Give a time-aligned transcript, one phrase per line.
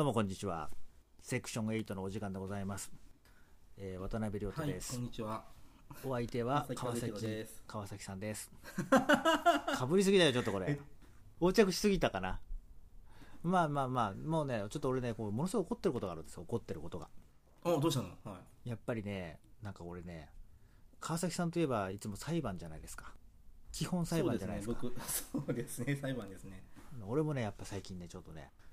[0.00, 0.70] どうもこんにちは。
[1.20, 2.90] セクション8のお時間でございます。
[3.76, 4.94] えー渡辺亮太はい、です。
[4.94, 5.44] こんにちは。
[6.02, 8.50] お相手は川川崎川崎さんです。
[9.76, 10.80] かぶりすぎだよ、ちょっとこれ。
[11.38, 12.40] 横着しすぎたかな？
[13.42, 16.44] まあまあまあ、もうね、ちょっと俺ね、こうものすごい怒ってることがあるんですよ。
[16.44, 17.10] 怒ってることが。
[17.64, 18.08] あ、どうしたの？
[18.24, 20.30] はやっぱりね、なんか俺ね、
[20.98, 23.12] 川崎さんといえばいつも裁判じゃないですか。
[23.70, 24.06] 基本い。
[24.06, 24.80] 裁判じゃないですか。
[24.80, 26.64] そうですね、僕、 そうですね、裁判ですね。
[27.04, 28.69] 俺もね、やっぱ最近ね、ちょっとね、まあ、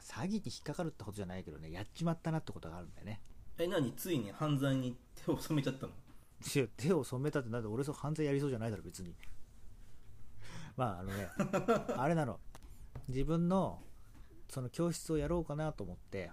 [0.00, 3.20] 詐欺に引っかかるってことじゃないけどね、やっちまったなってことがあるんだよね。
[3.58, 3.92] え、何？
[3.92, 5.92] ついに犯罪に手を染めちゃったの？
[6.54, 9.14] いや手を染めたってなんで俺そう犯罪やりそうじゃないだろ別に。
[10.76, 11.28] まああのね
[11.96, 12.40] あれなの。
[13.08, 13.82] 自分の
[14.48, 16.30] その教室をやろうかなと思って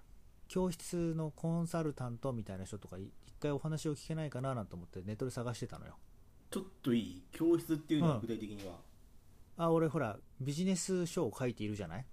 [0.48, 5.98] 教室のコンサルタントみたいな人とかい一回お話を聞けないかななんて思ってネットで探してたのよ。
[6.50, 7.24] ちょっといい？
[7.31, 8.14] 教室っていうのうん。
[8.16, 8.80] は具体的には？
[9.58, 12.06] あ俺ほらビジネス書を書いているじゃない？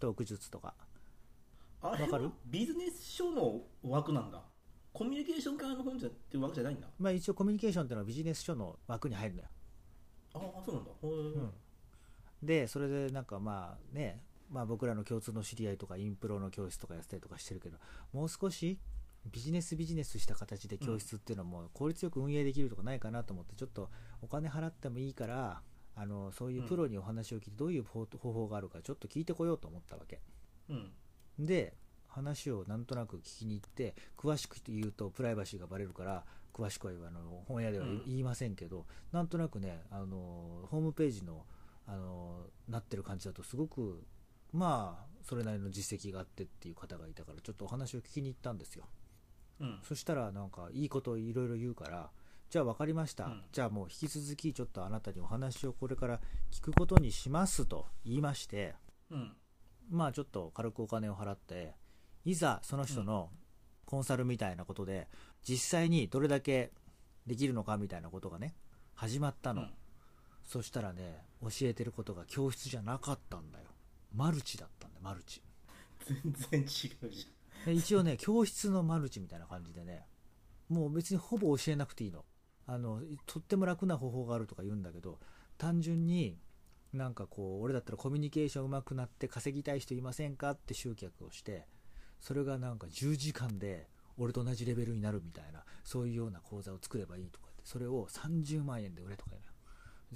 [0.00, 0.74] トーク術とか
[1.82, 2.24] あれわかる？
[2.24, 4.42] はビジネス書の枠なんだ。
[4.92, 6.88] コミュニケーション側の本じゃっていう枠じゃないんだ。
[6.98, 9.48] まあ一応コミュニケーションっていうのはビジネス書の枠に入るのよ
[10.34, 10.90] ああ、そうなんだ。
[11.02, 11.52] うん
[12.42, 17.76] でそれでなんかまあね、まあ、僕らの共通の知り合いとかインプロの教室とかやってたりとかしてるけど
[18.14, 18.78] もう少し
[19.30, 23.90] ビジネスビジネスした形で教室っていうのも効率よく運営できるとかないかなと思ってちょっと
[24.22, 25.60] お金払ってもいいから
[26.00, 30.18] あのそういうプロにお話を聞いてどういう方方法があるかちょっと聞いてこようと思ったわけ
[30.70, 30.90] うん。
[31.38, 31.74] で
[32.08, 41.44] 話をなんとなく聞きに行って詳しく言うとプライバシーがバレるから詳しくはあの本屋ではうん言いませんけど、なんとなくねあのホームページの
[41.86, 44.02] あのなってる感じだとすごく
[44.52, 48.84] まあそれなりの実績があってっていう方がいたからちょっとお話を聞きに行ったんですよ
[49.60, 49.78] うん。
[49.82, 52.10] そしたらなんかいいことをいろいろ言うから
[52.50, 53.42] じゃあ分かりました、うん。
[53.52, 58.74] じゃあもう引き続きちょっとあなたにお話をこれから聞くことにしますと言いまして
[59.10, 59.32] うん。
[59.88, 61.74] まあちょっと軽くお金を払って
[62.24, 63.30] いざその人の
[63.86, 65.08] コンサルみたいなことで
[65.48, 66.72] 実際にどれだけ
[67.26, 68.54] できるのかみたいなことがね
[68.94, 69.70] 始まったの、うん。
[70.42, 73.66] そしたらね教えてることが教室じゃなかったんだよ。
[74.12, 75.40] マルチだったんだよマルチ。
[76.04, 76.16] 全
[76.50, 76.64] 然違
[77.06, 77.28] うじ
[77.64, 80.06] で一応ね教室のマルチみたいな感じでね
[80.68, 82.24] もう別にほぼ教えなくていいの
[82.72, 85.18] あのとっても楽な方法があるとか言うんだけど
[85.58, 86.38] 単純に
[86.92, 91.66] なんかこう俺だったらコミュニケーション上手くなって稼ぎたい人いませんかって集客をして
[92.20, 99.50] それがなんか10時間で俺と同じレベルになるみたいなそういうような講座を作ればいいとかってそれを30万円で売れとか言うの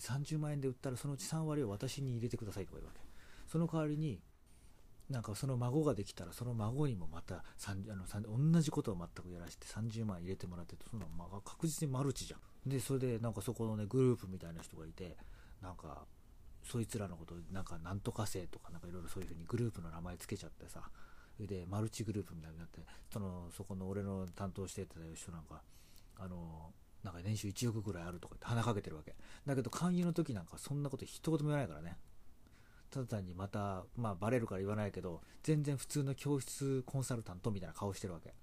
[0.00, 3.00] 30万円で売ったらそのうち3割を私に入れてくださいとか言うわけ。
[3.48, 4.21] その代わりに
[5.10, 12.41] なんかその孫ができたらその孫にもまたあの同じことを全くやらせて30万入れてもらってそんなのまあ確実にマルチじゃん。
[12.69, 15.16] でそれでなんかそこのねグループみたいな人がいて
[15.60, 16.06] なんか
[16.62, 20.88] そいつらのことなんかなんとか生とかなんかいろいろそういう風にグループの名前つけちゃってさ
[21.38, 22.81] でマルチグループみたいになって
[23.12, 25.62] そのそこの俺の担当してた人なんか
[26.19, 26.72] あの
[27.03, 29.15] なんか年収1億ぐらいあるとか言って鼻かけてるわけ。
[29.47, 31.98] だけど勧誘の時なんかそんなこと一言も言わないからね。
[32.94, 38.34] ただ単にまた、まあ、バレるから言わないけど全然普通の教室コンサルタントみたいな顔してるわけ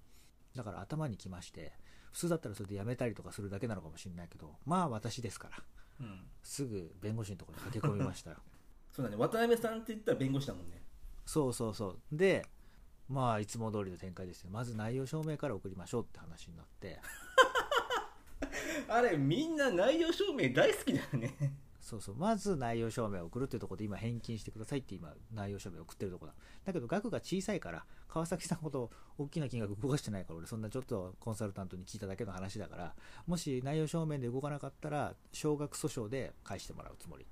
[0.55, 1.71] だから頭にきまして
[2.11, 5.57] 普通だったらそれで辞めたりとかするだけなのかもしれないけどまあ私ですから。
[6.01, 6.19] うん。
[6.43, 8.37] すぐ弁護士のところに駆け込みましたよ
[8.91, 10.83] そうだね、渡辺さんって言ったら弁護士だもんね。
[11.25, 12.45] そうそうそうで
[13.07, 16.99] まあいつも通りの展開ですよまず内容証明から送りましょうって話になって
[18.89, 21.53] あれ、みんな内容証明大好きだよね。
[21.81, 22.15] そうそう。
[22.15, 26.37] まず内容証明を送るっていうところで今返金してくださいって今内容証明を送ってるところだ。
[26.65, 32.93] だけど額が小さいから川崎さんほど大きな金額動かしてないから俺そんなちょっとコンサルタントに聞いただけの話だから
[33.25, 37.25] もし内容証明で動かなかったら少額訴訟で返してもらうつもり。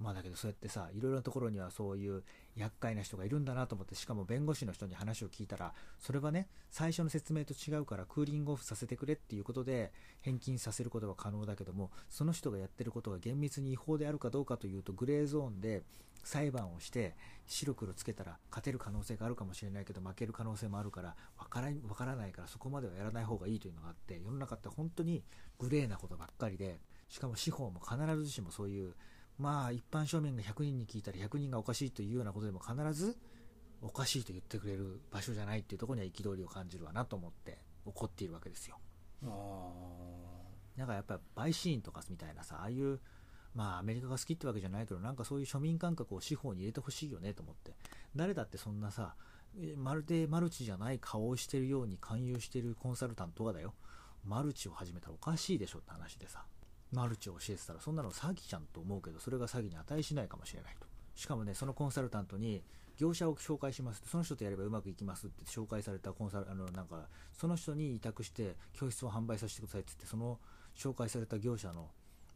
[0.00, 2.22] まあだけどそうやってさいろいろなところにはそういう
[2.56, 9.92] 厄介な人がいるんだなと思ってしかも弁護士の人に話を聞いたらそれはね最初の説明と違うからクーリングオフさせてくれっていうことで
[10.22, 15.82] 返金させることは可能だけどもその人がやってることが厳密に違法であるかどうかというとグレーゾーンで
[16.22, 17.14] 裁判をして
[17.46, 25.22] 白黒つけたら勝てる可能性があるかもしれないけど負ける可能性もあるから分から分からないからそこまではやらない方がいいというのがあって世の中って本当に
[25.58, 28.94] グレーなことばっかりでしかも司法も必ずしもそういう
[29.40, 33.16] まあ一般庶民が100人に聞いたら100人がおかしいというようなことでも必ず
[33.80, 38.76] おかしいと言ってくれる場所じゃないっていうところには憤りを感じるわなと思って怒っているわけですよ。
[39.24, 39.70] あ
[40.78, 43.00] だからやっぱり陪審員とかみたいなさああいう
[43.54, 47.74] まあアメリカが好きってわけじゃないけどなんかそういう庶民感覚を司法に入れてほしいよねと思って。
[48.14, 49.14] 誰だってそんなさ
[49.58, 53.72] えまるでマルチじゃない顔をしてるように勧誘してるコンサルタントがだよ。
[54.24, 56.44] マルチを始めたらおかしいでしょって話でさ
[56.92, 60.86] マルチを教えてたらそんなの詐欺じゃんと思うけどそれが詐欺に値しないかもしれないと。
[61.14, 62.62] しかもねそのコンサルタントに
[62.96, 70.38] 業者を紹介しますその人とやればうまくいきますって紹介されたコンサルあのなんかその人に委託して教室を販売させてくださいって言ってその
[70.76, 71.88] 紹介された業者の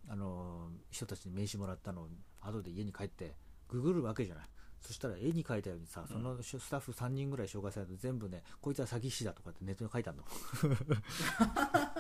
[0.09, 2.09] あの人たちに名刺もらったのを
[2.43, 3.33] 後で家に帰って
[3.69, 4.45] ググるわけじゃない。
[4.85, 10.25] そしたら絵に描いたようにさそのスタッフ3人ぐらい紹介された全部ねこいつは詐欺師だとかってネットに書いてあるの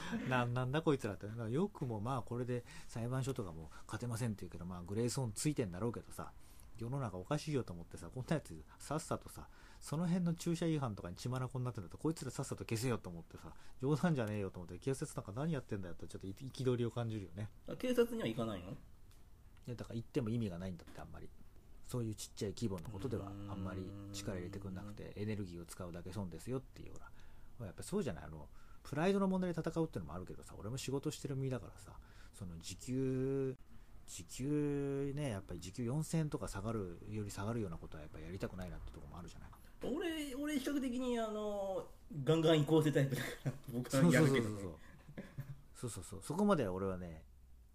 [0.28, 1.26] なんなんだこいつらって。
[1.50, 6.32] よくもまあこれで裁判所とかも勝てませんって言うけどまあグレーゾーンついてんだろうけどさ
[6.78, 9.48] 世の中おかしいよと思ってさこんなやつさっさとさ
[9.80, 17.48] その辺の駐車違反とかに血まなこになってんだとこいつらさっさと消せよと思ってさ冗談じゃねえよと思って警察なんか何やってんだよとちょっと憤りを感じるよね。
[17.78, 18.70] 警察には行かないの？
[18.70, 18.76] い
[19.66, 21.28] やだから行っても意味がないんだってあんまり。
[21.86, 26.94] そういうちっちゃい規模のことではあんまり力入れてくんなくてエネルギーを使うだけ損ですよっていうよ
[27.58, 28.24] うなやっぱそうじゃない？
[28.24, 28.48] あの
[28.82, 31.92] プライドの問題で戦うっていうのもあるけどさ俺も仕事してる身だからさ
[32.38, 33.56] その時給
[34.06, 39.48] 時給ねやっぱり時給4000円とか下がるより下がるようなことはやっぱりやりたくないなってところもあるじゃない？
[39.94, 41.84] 俺俺比較的にあの
[42.24, 44.60] ガンガン移行せタイプだから僕はやるけど、ね、
[45.74, 46.20] そうそうそう。
[46.22, 47.22] そこまで俺はね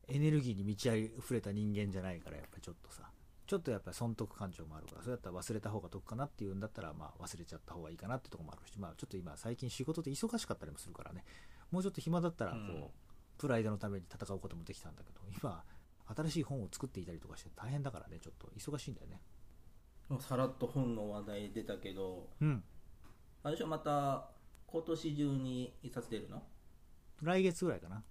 [0.07, 0.87] エネルギーに満ち
[1.17, 3.03] 溢れた人間じゃないからやっぱりちょっとさ
[3.47, 11.23] ちょっとやっぱり損得感情もあるからそれだったら忘れた方が得かなっていうんだったらまあ忘れちゃった方がいいかなってとこもあるしまあちょっと今最近仕事で忙しかったりもするからね。
[11.71, 12.83] もうちょっと暇だったらこう、うん、
[13.37, 15.63] プライドのために戦うこともできたんだけど今
[16.15, 18.19] 新しい本を作っていたりとかして大変だからね。
[18.19, 19.21] ちょっと忙しいんだよね。
[20.19, 22.63] さらっと本の話題出たけど、うん、
[23.43, 24.29] あれでしょまた
[24.65, 26.43] 今年中に一冊出るの？
[27.21, 28.03] 来月ぐらいかな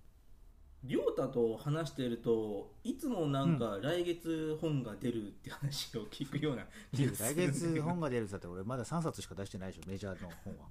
[0.87, 10.67] 亮太と話してるといつもなんか来月本が出るって話を聞くような気がする、来月本が出るって俺まだ3冊しか出してないでしょメジャーの本は。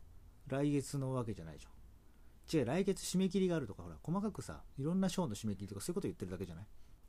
[0.48, 1.70] 来月のわけじゃないでしょ。
[2.50, 6.66] 違う来月締め切りがあるとかほら細かくさいろんな賞の締め切りとかそういうこと言ってるだけじゃない。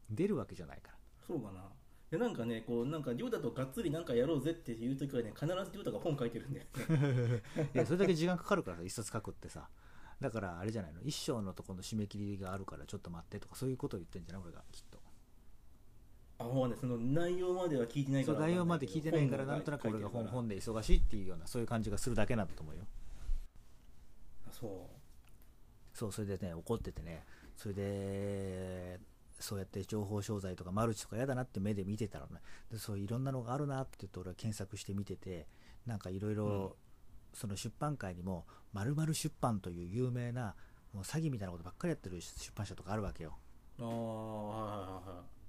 [0.10, 0.98] 出るわけじゃないから。
[1.26, 1.64] そうかな。
[2.12, 7.42] でなんかねこうなんか亮太とがっつりなんかやろうぜっていう時はね必ず亮太が本書いてるんだよね。
[7.76, 9.70] いやそれだけ時間かかるからさ一冊書くってさ
[10.20, 11.02] だからあれじゃないの？
[11.04, 14.44] 一章のとこの締め切りがあるからちょっと待ってとかそういうことを言ってんじゃない？
[14.46, 15.00] 俺がきっと。
[16.40, 22.84] あもうねその内容までは聞いてないから内容まで聞いてないからなんとなく俺が本本で忙しいっていうようなそういう感じがするだけなんだと思うよ
[24.48, 25.98] あそう。
[25.98, 27.24] そうそれでね怒っててね
[27.58, 29.00] それで
[29.38, 32.40] そうやって情報商材とかマルチとか嫌だなって目で見てたらね。
[32.72, 35.46] でそういろんなのがあるなって言って俺は検索して見てて
[35.86, 36.78] なんかいろいろ
[37.34, 40.56] その出版界にも〇〇出版という有名な
[40.94, 43.38] もう詐欺みたいなことばっかりやってる出版社とかあるわけよ。
[43.80, 45.40] ああはいはいはい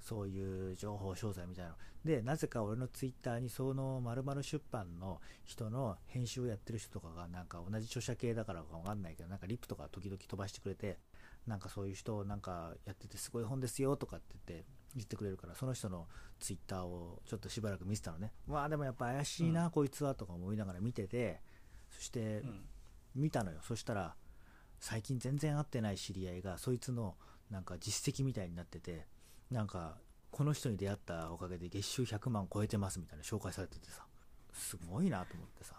[0.00, 1.76] そういう情報商材みたいな。
[2.04, 10.98] でなぜか俺のツイッターにその〇〇出版の人の編集をやってる人とかがなんか同じ著者系だからか分かんないけどなんかリップとか時々飛ばしてくれて
[11.46, 16.08] なんかそういう人なんかやっててすごい本ですよとかって言って言ってくれるからその人の
[16.38, 18.32] ツイッターをちょっとしばらく見てたのね。
[18.48, 21.40] わあでもやっぱ怪しいな、うん、こいつはとか思いながら見てて。
[21.90, 22.42] そして
[23.14, 24.14] 見たのよ、そしたら
[24.78, 27.16] 最近全然会ってない知り合いがそいつの
[27.50, 29.06] なんか実績みたいになってて
[29.50, 29.98] なんか
[30.30, 34.06] この人に出会ったおかげで月収100万超えてますみたいな紹介されててさ。
[34.52, 35.74] すごいなと思ってさ。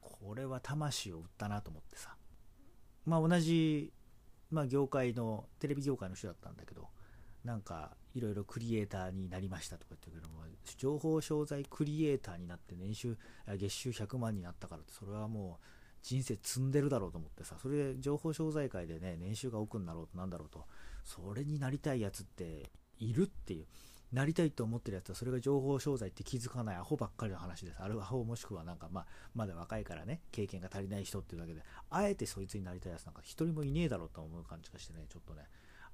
[0.00, 2.16] これは魂を売ったなと思ってさ。
[3.04, 3.92] まあ同じ、
[4.50, 6.88] まあ、業界のテレビ業界の人だったんだけど
[7.44, 10.38] なんかいろいろクリエイターになりましたとか言ってるけども
[10.76, 13.16] 情報商材クリエイターになって年収
[13.56, 15.64] 月収100万になったからってそれはもう
[16.02, 20.64] 人生積んでるだろうと思ってさそれで情報商材界でね年収が億になろうとなんだろうと
[21.04, 23.66] それになりたいやつっているっていう。
[24.12, 27.82] なりたいと思ってるやつはそれが情報商材って気づかないアホばっかりの話です。
[27.82, 35.42] あるアホもしくはなんかまあまだ若いからね経験が足りない人っていうだけであえてそいつになりたいやつなんか一人もいねえだろうと思う感じがしてねちょっとね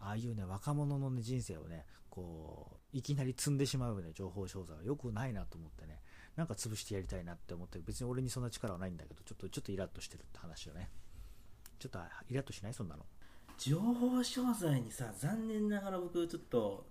[0.04, 6.00] ああいうね若者の、ね、人生をねこういきなり積んでしまうね情報商材は良くないなと思ってね
[6.36, 10.90] なんか潰してやりたいなって思って別に俺にそんな力はないんだけどちょっとちょっとイラッとしてるって話よね。
[11.78, 12.74] ちょっとイラッとしない？
[12.74, 13.04] そんなの。
[13.56, 16.86] 情報商材にさ残念ながら僕ちょっと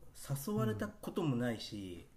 [0.48, 2.08] 誘われたこともないし、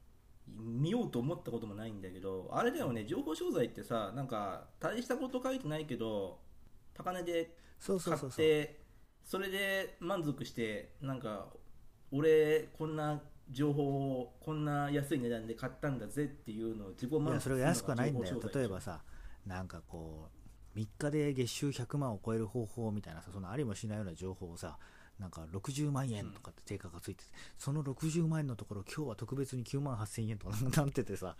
[0.49, 6.38] うん、見ようと思ったこともないんだけどあれだよね情報商材ってさなんか大したこと書いてないけど
[6.95, 7.33] 高値で
[7.85, 8.29] 買ってそ
[9.38, 11.47] れで満足してなんか
[12.12, 13.83] 俺こんな情報
[14.21, 18.40] をこんな安い値段で買ったんだぜっていうのを自己満足それが安くはないんだよ。
[18.54, 19.02] 例えばさ
[19.45, 20.28] なんかこ
[20.75, 24.78] う3日で月収100万を超える方法みたいなさそのありもしないような情報をさ
[25.19, 31.37] なんか60万円とかって定価がついてて、その60万円のところ今日は特別に9万8000円とかなっててさ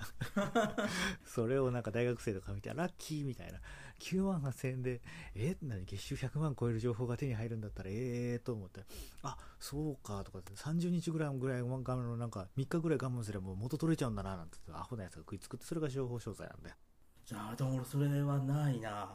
[1.27, 3.61] それをなんか大学生とか見てラッキーみたいな。
[3.99, 5.01] 9万8000円で
[5.35, 8.83] え何月収100万超える情報が手に入るんだったらええー、と思って。
[9.23, 16.77] あそうかとかって30日ぐらいぐらい我慢のなんか3日ぐらい我慢すればもう元取れちゃうんだななんてアホなやつが食いつくってそれが情報詳細なんだよ。
[17.25, 19.09] じゃあでも俺それはないな。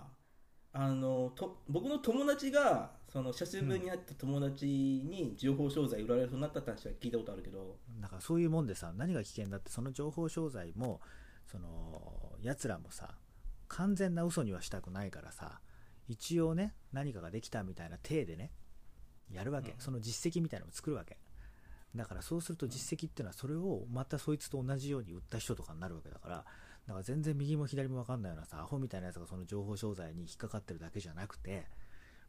[0.73, 11.01] あのと僕の友達がその久しぶりに会った友達に情報商材売られそうになったって話は聞いたことあるけど、だからそういうもんでさ何が危険だってその情報商材も
[11.45, 13.15] そのやつらもさ
[13.67, 15.59] 完全な嘘にはしたくないからさ
[16.07, 18.51] 一応ね何かができたみたいな体でね
[19.29, 19.75] やるわけ、うん。
[19.79, 21.17] その実績みたいなのを作るわけ。
[21.93, 26.35] だからそうすると実績っていうのはそれをまたそいつと同じように売った人とかになるわけだから
[26.87, 31.67] だから全然右も左も分かんないようなさアホみたいなやつがその情報商材に引っかかってるだけじゃなくて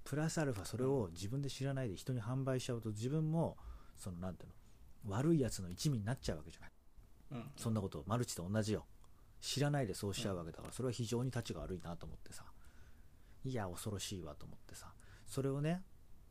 [0.05, 3.57] プラスアルファそれを自分で知らないで人に販売しちゃうと自分も
[3.97, 6.71] そのなんていうの悪いやつの一味になっちゃうわけじゃない。
[7.33, 7.51] うん。
[7.57, 8.85] そんなことマルチと同じよ。
[9.41, 12.45] 知らないでそうしちゃうわけだからそれは非常に立ちが悪いなと思ってさ。
[13.45, 14.93] いや恐ろしいわと思ってさ。
[15.27, 15.83] それをね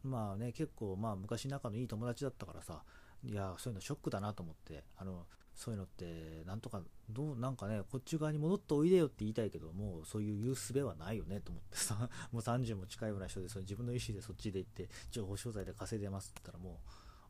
[0.04, 2.84] まあね結構まあ昔仲のいい友達だったからさ
[3.24, 5.26] いやそういうのショックだなと思ってあの
[5.56, 16.82] そういうのってなんとかどうなんかねこっち側に戻っておいでよって言いたいけどもうそういう言うすべはないよねと思ってさ もう30も近いような人でそれ自分の意思でそっちで行って情報商材で稼いでますって言ったらも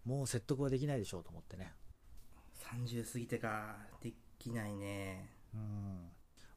[0.06, 1.74] うもう説得はできないでしょうと思ってね。
[2.56, 5.30] 30過ぎてかできないね。
[5.54, 6.12] うん。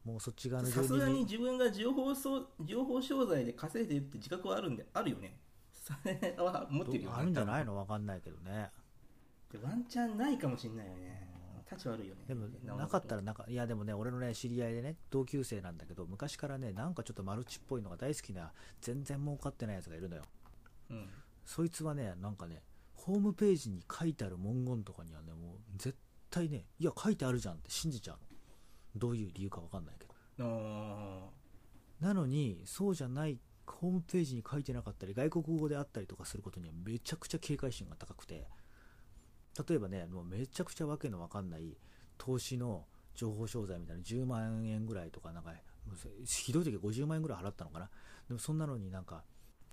[0.05, 5.39] もうそっち側のさすがにに自分が情報そう情報商材で稼いでるって自覚はあるんであるよね。
[5.73, 7.77] それは持ってるよねあるんじゃないの？
[7.77, 8.71] わかんないけどね。
[9.51, 11.34] でワンチャンないかもしんないよね
[11.75, 12.23] 立ち悪いよね。
[12.27, 20.23] でもななかったらなんかいやでもね俺のね知り合いでね同級生なんだけど昔からねなんかちょっとマルチっぽいのが大好きな全然儲かってないやつがいるのよ。
[20.91, 21.09] うん。
[21.45, 22.63] そいつはねなんかね
[22.95, 25.97] ホームページに書いてある文言とかにはねもう絶
[26.31, 28.23] 対ねいや書いてあるじゃんって信じちゃうの。
[28.97, 30.15] どういう理由かわかんないけど。
[30.41, 31.31] あ
[32.01, 38.47] なのにそうじゃないホームページに書いてなかったり外国語であったりとかすることにはめちゃくちゃ警戒心が高くて
[39.69, 41.77] 例えばねもうめちゃくちゃわけのわかんない
[42.19, 42.85] 投資の
[43.15, 45.53] 情報商材みたいな10万円ぐらいとかなんか
[46.27, 47.91] ひどい時は50万円ぐらい払ったのかな。
[48.29, 49.23] でもそんなのになんか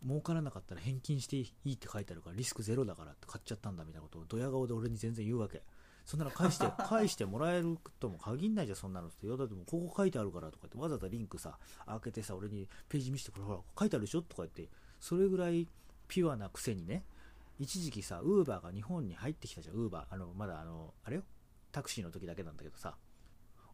[0.06, 5.64] 儲からなかったら返金していいって書いてあるからリスクゼロだからって買っちゃったんだみたいなことをドヤ顔で俺に全然言うわけ。
[6.04, 9.26] そんなの返して 返してもらえるとも限んないじゃんそんなのって。
[9.26, 14.70] いやだってもうここ書いてあるからとか言ってわざわざリンクさ開けてさ俺にページ見せてこれほら書いてあるでしょとか言って
[15.00, 15.68] それぐらい
[16.08, 17.06] ピュアなくせにね
[17.62, 19.76] 一時期さウーバーが日本に入ってきたじゃん。
[19.76, 21.24] ウーバーあのまだあのあれよ？
[21.72, 22.96] タクシーの時だけなんだけどさ。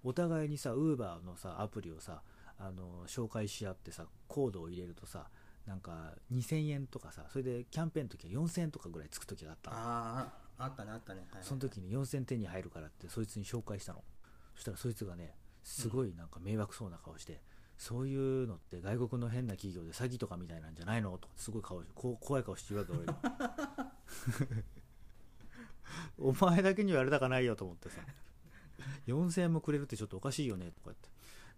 [0.03, 2.22] お互いにさウーバーのさアプリをさ
[2.60, 5.27] あの紹介し合ってさコードを入れるとさ
[5.65, 9.77] なんか2000円とかさそれでキャンペーンの時は4000円とかぐらいつく時があったの。
[9.77, 14.03] あああったねあったね、はいはいその時に4000手に入るからってそいつに紹介したの。
[14.56, 17.41] そしたらそいつがねすごいなんか迷惑そうな顔して、
[17.77, 23.13] そういうのって外国の変な企業で詐欺とかみたいなんじゃないのとかすごい顔しこう怖い顔して言うわけ俺に
[26.17, 28.01] お前だけにはあれだかないよと思ってさ。
[29.07, 31.10] 4000円もくれるってちょっとおかしいよねとか言って。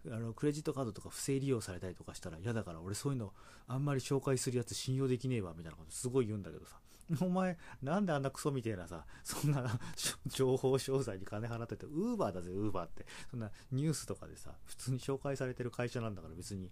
[0.08, 3.34] あのクレジットカードとか不正利用されたりとかしたら嫌だから俺そういうの
[3.66, 6.79] あんまり紹介するやつ信用できねえわみたいなことすごい言うんだけどさ
[7.20, 9.80] お前なんであんなクソみたいなさそんな
[10.26, 13.06] 情報商材に金払っててウーバーだぜウーバーって。
[13.30, 16.70] そんなニュースとかでさ普通に紹介されてる会社なんだから別に。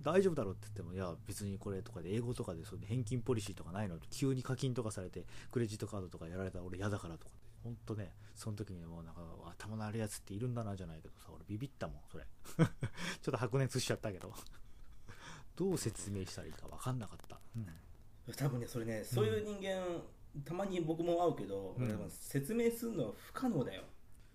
[0.00, 3.98] 大丈夫だろうって言ってもいや別にこれとかで英語とかでそれで返金ポリシーとかないの。
[4.10, 9.22] 急に課金とかされてクレジットカードとかやられたら俺嫌だからとか本当ねその時にもうなんか
[9.60, 12.26] 頭のあるやつっているんだなじゃないけどさ俺ビビったもんそれ。
[12.56, 12.66] ちょっ
[13.22, 14.34] と白熱しちゃったけど。
[15.54, 17.66] どう説明したらいいか分かんなかった、うん。
[18.36, 20.02] 多分ねそれねそういう人間、
[20.44, 22.10] たまに僕も会うけど、うん。
[22.10, 23.82] 説明するのは不可能だよ。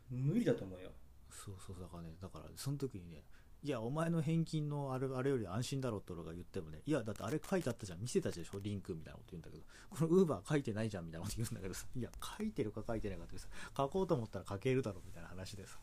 [0.10, 0.90] 無理だと思うよ。
[1.30, 3.24] そうそうだからねだからその時にね
[3.64, 8.02] いやお前の返金のあれあれより安心だろって俺が言ってもねいやだってあれ書いてあったじゃん。
[8.02, 8.60] 見せたでしょ？
[8.60, 9.64] リンクみたいなこと言うんだけど。
[9.90, 11.86] このウーバー書いてないじゃんみたいなこと言うんだけどさ。
[11.96, 15.80] いや書いてるか書いてないかってさ書こうと思ったら書けるだろみたいな話でさ。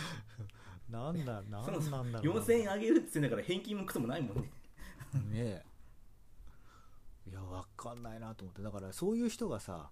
[0.90, 2.40] なんだなんなんだろうな。
[2.42, 4.42] 4000円あげるって言ってんだから返金もクソもないもんね。
[4.42, 4.50] ね
[5.34, 5.64] え
[7.30, 8.62] いやわかんないなと思って。
[8.62, 9.90] だからそういう人がさ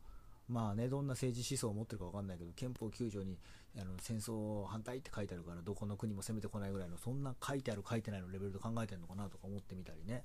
[0.49, 3.39] まあねどんな政治思想を持ってるかわかんないけど憲法9条に
[3.79, 10.25] あの戦争反対って書いてあるからどこの国も攻めてこないぐらいのそんな書いてある書いてないのレベルで考えてるのかなとか思ってみたりね。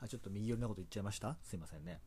[0.00, 1.36] あちょっと右寄りなこと言っちゃいました？
[1.42, 2.00] すいませんね。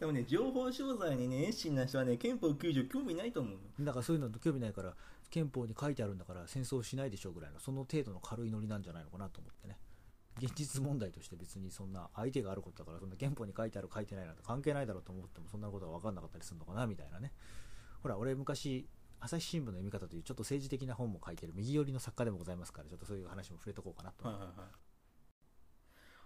[0.00, 4.94] でもね情報商材にね熱心な人はね憲法9条興味ないと思うだからそういうの興味ないから
[5.28, 9.76] 憲法に書いてあるんだから戦争しないでしょうぐらいのその程度の軽いノリなんじゃないのかなと思ってね
[10.38, 17.32] 現実問題として別にそんな相手があることだからそんな憲法に書いてある書いてないなんて関係ないだろうと思ってもそんなことが分かんなかったりするのかなみたいなね。
[18.02, 18.86] ほら俺昔
[19.18, 21.52] 朝日新聞の読み方というちょっと政治的な本も書いてる。
[21.54, 24.52] 右寄りの作家でもございますからちょっとそういう話も触れとこうかなと、はいはいはい。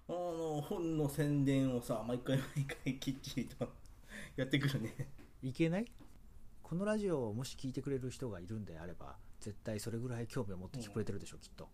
[0.08, 3.68] あの本の宣伝をさ毎回毎回きっちりと
[4.34, 5.12] やってくるね。
[5.42, 5.86] いけない？
[6.62, 11.68] このラジオをもし聞いてくれる人がいるんであれば絶対それぐらい興味を持って聞くれてるでしょうきっと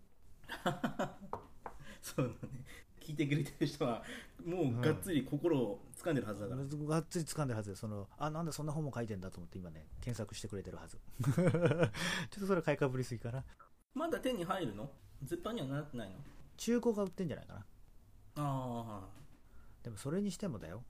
[2.15, 2.63] そうだね。
[3.01, 4.03] 聞いてくれてる人は
[4.45, 7.69] もうがっつり心を掴んでるはずだから、がっつり掴んでるはず。
[7.69, 10.97] でそのあなんでそんな本も書いてんだと思って今ね検索してくれてるはず。
[11.23, 11.91] ちょっ
[12.39, 13.43] とそれ買いかぶりすぎかな。
[13.93, 14.91] まだ手に入るの？
[15.23, 16.17] 絶版にはなってないの？
[16.57, 17.65] 中古が売ってんじゃないかな。
[18.35, 19.07] あ
[19.83, 20.83] でもそれにしてもだよ。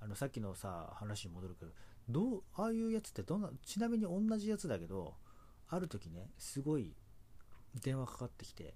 [0.00, 1.70] あのさっきのさ話に戻るけど
[2.08, 5.14] どうああいうやつってどんなちなみに同じやつだけど
[5.68, 6.96] ある時ねすごい
[7.80, 8.74] 電話かかってきて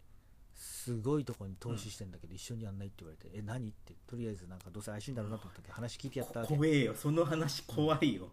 [0.56, 3.68] すごいとこに投資してんだけど、一緒にやんないって言われてえ何？
[3.68, 3.94] って。
[4.06, 6.54] とりあえずなんかどうせ怪しいんだろうなと思ったけど話聞いてやったわけ。
[6.54, 8.30] 怖えよその話怖いよ、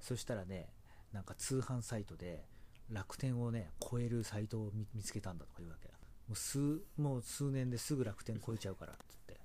[0.00, 0.68] そしたらね
[1.12, 2.44] なんか通販サイトで
[2.90, 5.88] 楽天をね超えるサイトを見見つけたんだとか言うわけ。
[5.88, 5.94] も
[6.32, 9.40] う数もう数年ですぐ楽天超えちゃうからっつって。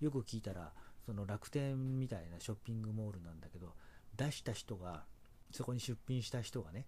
[0.00, 0.72] よく聞いたら
[1.04, 3.74] その楽天みたいなショッピングモールなんだけど
[4.16, 5.04] 出した人が
[5.50, 6.86] そこに出品した人がね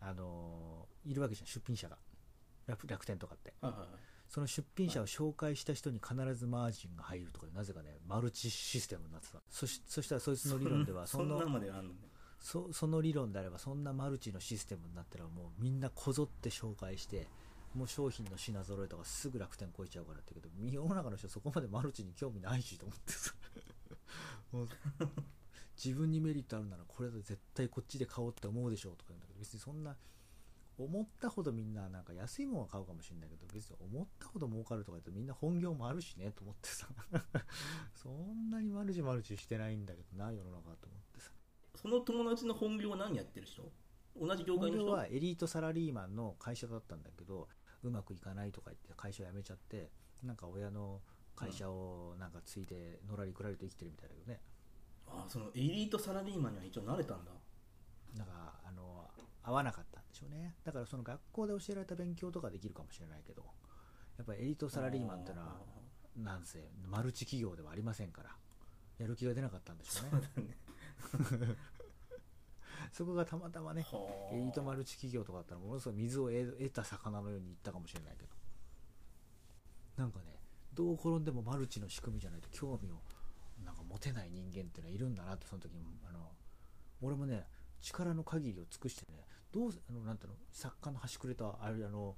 [0.00, 1.96] あのーいるわけじゃん出品者が。
[2.66, 3.52] 楽楽天とかって。
[3.60, 3.88] はいはいはい
[4.30, 9.40] その出品者を紹介した人に必ずマージンが入るとかでなぜかねマルチシステムになってた。
[9.50, 12.08] そしそしたらそいつの理論ではそんのなまであんのね。
[12.38, 17.26] そその理論であればそんなマルチのシステムになったらもうみんなこぞって紹介して
[17.74, 23.34] もう商品の品揃えとかすぐ楽天超えちゃうからって言うけど世の中の人そこまでマルチに興味ないしと思ってさ。
[24.52, 24.68] もう
[25.82, 29.96] 自分にメリットあるならこれで絶対こっちで買おうって思うでしょうとか言うんだけど別にそんな
[30.84, 36.86] 思ったほどみんななんか安いものは買うかもしれないけど別に思ったほど儲かるとか言うとみんな本業もあるしねと思ってさ。
[37.94, 41.32] そんなにマルチマルチしてないんだけどな世の中と思ってさ。
[41.76, 43.70] その友達の本業は何やってる人？
[44.16, 44.78] 同じ業界の人？
[44.78, 47.48] 本業はエリートサラリーマンの会社だったんだけど
[47.82, 49.90] うまくいかないとか言って会社を辞めちゃって
[50.22, 51.00] なんか親の
[51.34, 54.40] 会社をなんか継いでのらりくらりと生きてるみたいだけどね、
[55.06, 57.32] あそのエリートサラリーマンには一応慣れたんだ。
[58.16, 59.08] なんかあの
[59.42, 59.99] 合わなかった。
[59.99, 60.54] んでしょうね。
[60.64, 63.42] だからその学校で教えられた勉強とかできるかもしれないけど
[64.18, 65.56] やっぱりエリートサラリーマンってのは
[66.16, 68.30] なんせマルチ企業ではありませんから
[68.98, 70.56] やる気が出なかったんでしょうね。
[72.92, 74.34] そ こがたまたまねはあ。
[74.34, 78.40] エリートマルチ企業とかだったらものすごい水を得得た魚のように言ったかもしれないけど。
[79.96, 80.24] なんかね
[80.74, 82.94] どう転んでもマルチの仕組みじゃないと興味を
[83.64, 86.30] なんか持てない人間っていうのはいるんだなってその時にあの
[87.02, 87.44] 俺もね
[87.80, 92.16] 力の限りを尽くしてねどうあのなんていうの作家の端くれたあれあの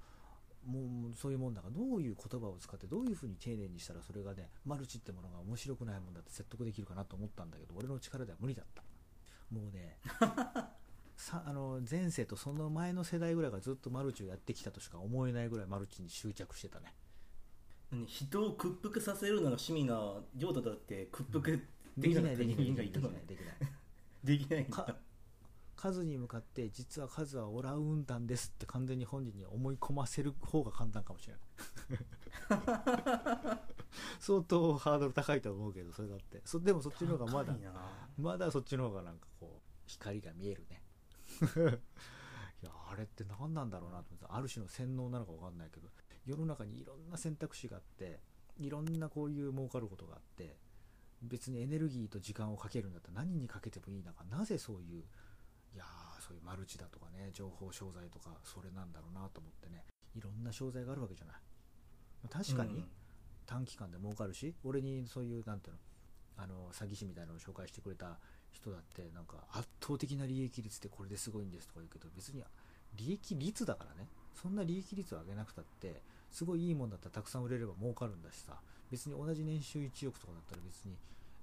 [0.66, 8.82] もうそういうもんだからどういう言葉を使ってどういうふうに丁寧にしたらそれがねマルチってものが面白くないもんだって説得できるかなと思ったんだけど俺の力では無理だった。
[9.50, 9.98] もうね
[11.16, 16.94] さあの前世とその前の世代ぐらいがずっとマルチをやってきたとしか思えないぐらいマルチに執着してたね。
[17.90, 18.06] 何？
[18.06, 21.60] 人を屈服させるのが趣味なジョータだって屈服で
[21.98, 23.56] できなかったきないできないできないできない。
[24.24, 24.66] できない
[25.76, 31.42] 数に向かって実は数はオランウータンですって完全に本人に思い込ませる方が簡単かもしれない。
[34.20, 36.40] 相当ハードル高いと思うけどそれだって。
[36.44, 37.56] そでもそっちの方がまだ
[38.16, 40.82] まだそっちの方がなんかこう光が見えるね。
[42.62, 45.88] いやあれって何なんだろうなと思ってある種の洗脳なのか分かんないけど
[46.24, 48.20] 世の中にいろんな選択肢があって
[48.58, 50.56] いろんなこういう儲かることがあって
[51.22, 55.04] 別にエネルギーと時間をかけるんだったら何にかけてもいい中なぜそういう
[55.74, 59.84] いやーそういうマルチだとかね情報商材とかそれなんだろうなと思ってね
[60.16, 61.36] いろんな商材があるわけじゃない。
[62.30, 62.84] 確かに、うん。
[63.46, 65.80] 短期間で儲かるし俺にそういうなんていうの
[66.36, 68.18] あの詐欺師みたいなのを紹介してくれた
[68.52, 72.42] 人だってなんか圧倒的な利益率でこれですごいんですとか言うけど別に
[72.94, 74.08] 利益率だからね。
[74.34, 78.60] そんな利益率を上げなくたってすごいいいもんだったらたくさん売れれば儲かるんだしさ。
[78.90, 80.96] 別に同じ年収1億とかだったら別に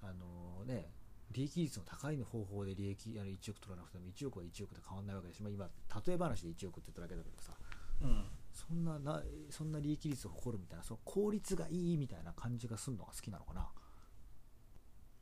[0.03, 0.85] あのね
[1.31, 5.65] 利益率の高い方法で利益あの1億取らなくても1億は1億で変わんないわけだし、まあ、今
[6.05, 7.53] 例え話で1億って言っただけだけどさ。
[8.01, 8.25] うん。
[8.51, 13.67] そんななそんな利益率を誇るみたいなその効率がいいみたいな感じがするのが好きなのかな。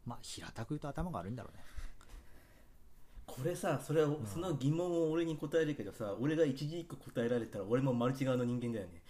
[0.06, 1.64] まあ平たく言うと頭が悪いんだろうね
[3.28, 4.26] これさそれを、ん。
[4.26, 9.04] その疑問を俺に答えるけどさ俺が一字一句答えられたら俺もマルチ側の人間だよね。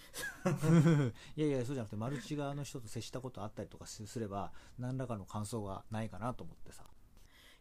[1.37, 6.83] いやいやそうじゃなくてマルチ側の人と接したことあったりとかすすれば何らかの感想がないかなと思ってさ。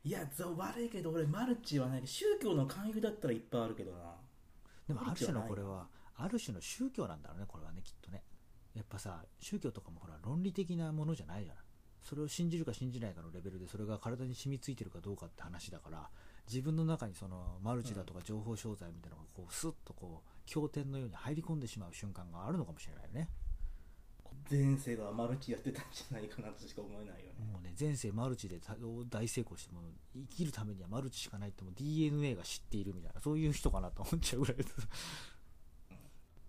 [0.03, 4.17] いやざ悪いけど俺マルチはない宗教の勧誘だったらいっぱいあるけどな。
[4.89, 8.25] でもある種のこれはある種の宗教なんだろうねこれはねきっとね。
[8.75, 11.65] やっぱさ宗教とかもほら論理的なものじゃないじゃない。
[12.03, 16.09] それを信じるか信じないかのレベルでそれが体に染みついてるかどうかって話だから
[16.49, 23.29] 自分の中にそのマルチだとか情報商材みたいなのがこうスッとこう経典のように入り込んでしまう瞬間があるのかもしれないよね。
[24.49, 27.45] 前世がマルチやってたんじゃないかなとしか思えないよね。
[27.53, 28.77] もうね前世マルチでた
[29.11, 29.81] 大成功しても
[30.15, 34.71] 生きるためにはマルチしかないってもう DNA が知っているみたいなそういう人かなと思っちゃうぐらいです。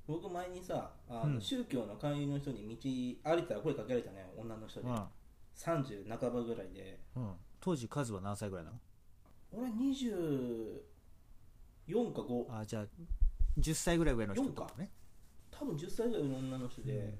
[0.07, 1.41] 僕前にさあの、うん。
[1.41, 2.77] 宗教の勧誘の人に
[3.23, 4.87] 道歩いたら声かけられたね女の人で、
[5.55, 6.99] 30半ばぐらいで。
[7.15, 8.79] うん、うん、当時カズは何歳ぐらいなの？
[9.51, 10.81] 俺24
[12.13, 12.85] か5あじゃあ
[13.59, 14.71] 10歳ぐらい上の人とか。
[14.77, 14.91] ね。
[15.51, 17.17] 多分10歳ぐらいの女の人で、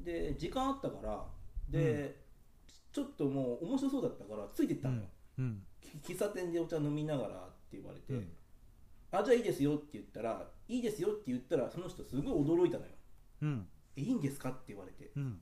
[0.00, 1.24] で時間あったから。
[1.68, 2.20] で、
[2.92, 5.02] ちょっともう面白そうだったからついてったのよ、
[5.38, 5.62] うん。
[6.02, 8.32] き喫茶店でお茶飲みながらって言われて、うん。
[9.12, 12.90] あじゃあいいですよって言ったらいいですよって言ったらその人すごい驚いたのよ。
[13.42, 13.68] うん。
[13.96, 15.12] えいいんですかって言われて。
[15.16, 15.40] うん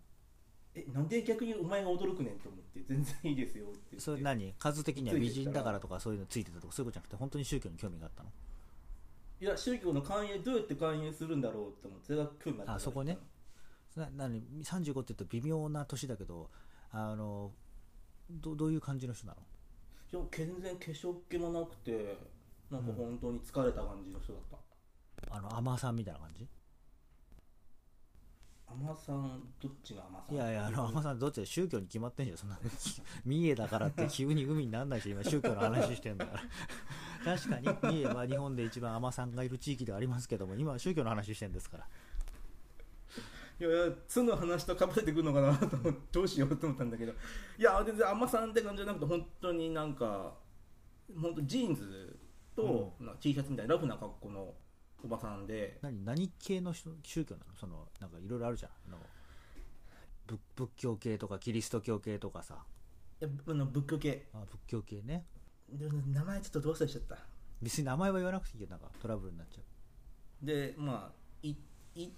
[0.87, 4.55] えなんで逆にお前が驚くねんと思って全然いいですよってそれ何？
[4.59, 8.31] 数的には美人だからとかそういうのついてたとかそういうことじゃなくて本当に宗教に興味があったの？
[9.41, 13.19] いや宗教の勧誘どうやって勧誘するんだろうと思ってそれが興味あったあそこね
[13.97, 16.51] な何35って言うと微妙な年だけど
[16.93, 17.53] あの
[18.31, 19.41] どどういう感じの人なの？
[20.11, 22.17] いや全然化粧っ気もなくて
[22.71, 26.47] なんか本当に疲れた感じの人だった、あの甘さんみたいな感じ？
[28.71, 32.59] 甘さんどっちが甘さんいやいやあの甘さんどっちで宗教に決まってんじゃんそんな。
[33.25, 36.43] 三重だからって急に海になんないし今宗教の話してんだから。
[37.37, 37.67] 確かに。
[37.83, 41.89] 三重は日本で一番甘さんがいる地域ではありますけども今は宗教の話してんですから。
[43.61, 47.13] いやいや巣の話とかぶせてくるのかなと思ってどうしようと思ったんだけど。
[47.13, 50.35] いや全然甘さんって感じじゃなくて本当になんか
[51.21, 52.17] 本当ジーンズ
[52.55, 53.15] と、なん。
[53.15, 54.55] か T シャツみたいなラフな格好の
[55.05, 55.79] おばさんで。
[55.83, 57.57] 何何系の人宗教なの？
[57.59, 58.71] そのなんかいろいろあるじゃん。
[58.89, 58.99] あの
[60.27, 62.65] 仏仏教系とかキリスト教系とかさ。
[63.21, 64.27] いやあの仏教系。
[64.35, 65.25] あ仏教系ね。
[65.71, 67.19] で名前ちょっとどう忘れしちゃった？
[67.63, 69.61] 別に名前は言わなくていいよなんかトラブルになっちゃ
[70.43, 70.47] う。
[70.47, 71.57] でまあいい
[71.95, 72.11] い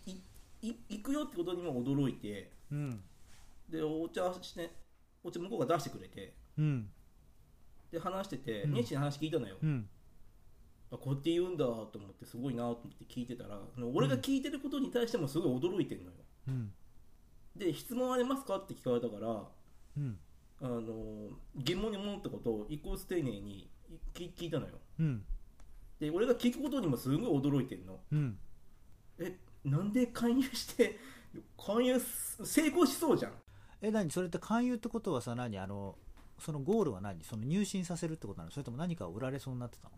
[0.62, 2.52] い行くよってことにも驚いて。
[2.70, 3.02] うん。
[3.68, 4.70] でお茶して
[5.22, 6.34] お茶向こうが出してくれて。
[6.58, 6.88] うん。
[7.90, 8.72] で話してて、うん。
[8.74, 9.88] 熱心に話聞いたのよ、うん
[10.92, 13.58] あこうやって言うんだと思ってすごいなと思って聞いてたら
[13.94, 16.10] 俺が聞いてることに対してもすごい驚いてんのよ。
[16.48, 16.72] うん。
[17.56, 19.48] で質問ありますかって聞かれたから
[19.96, 20.18] うん。
[20.62, 23.70] あの疑問に思ったことを一個ずつ丁寧に
[24.14, 24.74] 聞聞いたのよ。
[24.98, 25.24] うん。
[25.98, 28.00] で俺が聞くことにもすごい驚いてんの。
[28.12, 28.38] うん。
[29.18, 30.98] えなんで勧誘して
[31.56, 33.32] 勧誘す成功しそうじゃん。
[33.82, 34.10] え何？
[34.10, 35.58] それって勧誘ってことはさ何？
[35.58, 35.96] あの
[36.38, 37.22] そのゴールは何？
[37.24, 38.50] その入信させるってことなの？
[38.50, 39.90] それとも何かを売られそうになってたの？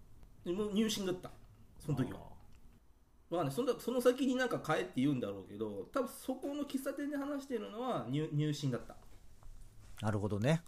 [0.45, 1.31] 入信だった。
[1.79, 2.19] その時は。
[2.21, 8.95] あわかんないそのその先になんか変えって言うんだろうけど多分そこの喫茶店で話してるのは入入信だった。
[10.03, 10.63] ーなるほどね。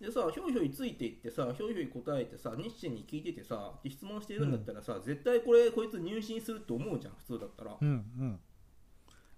[0.00, 7.76] でさひょいひょいついていってさひょいひょい答えてさ熱心に聞いててさ質問してるんだったらさ、絶対これこいつ入信するって思うじゃん普通だったら。
[7.80, 7.92] うんう
[8.24, 8.40] ん。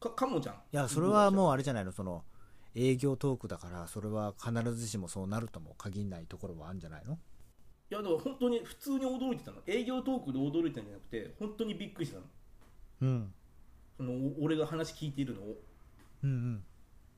[0.01, 0.55] かかもじゃん。
[0.57, 1.93] いやそれはもうあれじゃないの？
[1.93, 2.25] その
[2.75, 7.19] 営業トークだからそれは必ずしもそうなるとも限らないところはあるんじゃないの？
[7.93, 9.59] いやだから本当に普通に驚いてたの。
[9.67, 12.25] 営業トークで驚いたんじゃなくて本当にびっくりしたの。
[13.03, 13.35] うん。
[13.99, 15.61] そのお俺が話聞いているのを。
[16.25, 16.65] うんうん。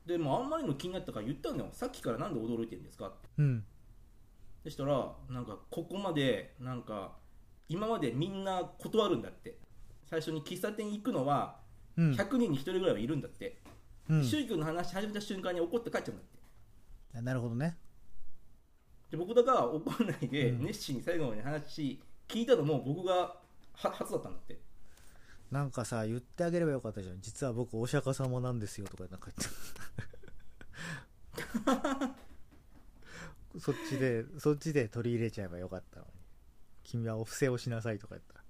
[0.05, 1.69] でもあんまりの気になったから言ったのよ。
[1.71, 3.29] さっきからなんで驚いてるんですかって。
[3.37, 3.63] うん。
[4.63, 7.13] そしたらなんかここまでなんか
[7.69, 9.57] 今までみんな断るんだって。
[10.09, 11.55] 最初に喫茶店行くのは
[11.95, 12.11] うん。
[12.11, 13.61] 100人に1人ぐらいはいるんだって、
[14.09, 14.23] うん。
[14.25, 16.25] 宗教の話始めた瞬間に怒って帰っちゃうんだっ
[17.13, 17.21] て。
[17.21, 17.77] なるほどね
[19.15, 20.65] で僕だから怒らないでうん。
[20.65, 23.37] 熱心に最後まで話聞いたのも僕がは
[23.73, 24.59] 初だったんだって。
[25.51, 27.21] なんかさ言ってあげればよかったじゃん。
[27.21, 29.47] 実は僕お釈迦様なんですよとかなんか言っ
[33.55, 36.11] て そっちでそっちで取り入れちゃえばよかったのに。
[36.83, 38.33] 君はお布施をしなさいとか言った。
[38.35, 38.41] ら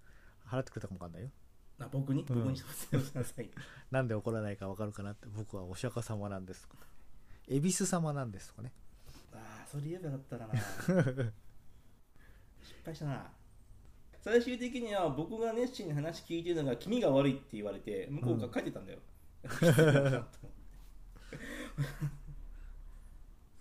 [0.60, 1.30] 払ってくれたかもわかんないよ。
[1.80, 2.36] あ僕に、うん。
[2.36, 3.49] 僕にしてください。
[3.91, 5.28] なんで怒らないかわかるかなって。
[5.28, 6.86] 僕はお釈迦様なんですとか。
[7.47, 8.71] 恵比寿様なんですとかね
[9.75, 10.53] それ言えばよかったかな。
[12.63, 13.29] 失敗したな。
[14.21, 18.99] 最終的には僕が熱心に話聞いてるのが気味が悪いって言われて向こうが帰ってたんだよ、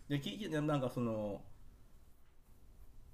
[0.08, 1.42] で聞いててなんかその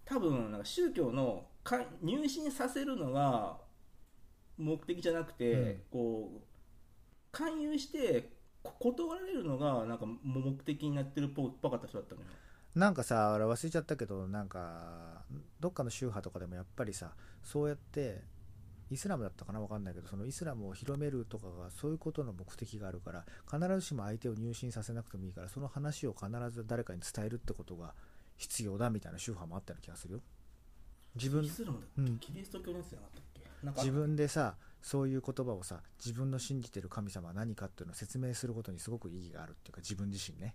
[0.05, 3.59] 多分なんか宗教のか入信させるのが
[4.59, 5.83] 目的じゃなくて、うん。
[5.91, 6.41] こう
[7.33, 8.31] 勧誘して
[8.63, 12.27] こ断られるのがなんか目的になってるっぽかった人だったのよ
[12.75, 15.23] なんかさ俺忘れちゃったけどなんか
[15.59, 18.23] どっかの宗派とかでもやっぱりさそうやって
[18.91, 27.95] イスラムだったかな分かんないけどそのイスラムを広めるとかがそういうことの目的があるから必ずしも相手を入信させなくてもいいからその話を必ず誰かに伝えるってことが
[28.37, 30.21] 必要だみたいな宗派もあったような気がするよ。
[31.15, 32.19] 自分イスラムだっけ、うん。
[32.19, 33.67] キリスト教のやつじゃなかったっけ？
[33.67, 40.55] なんか自分でさそういう言葉をさ自分の信じてる神様は何かっていうのを説明することにすごく意義があるっていうか自分自身ね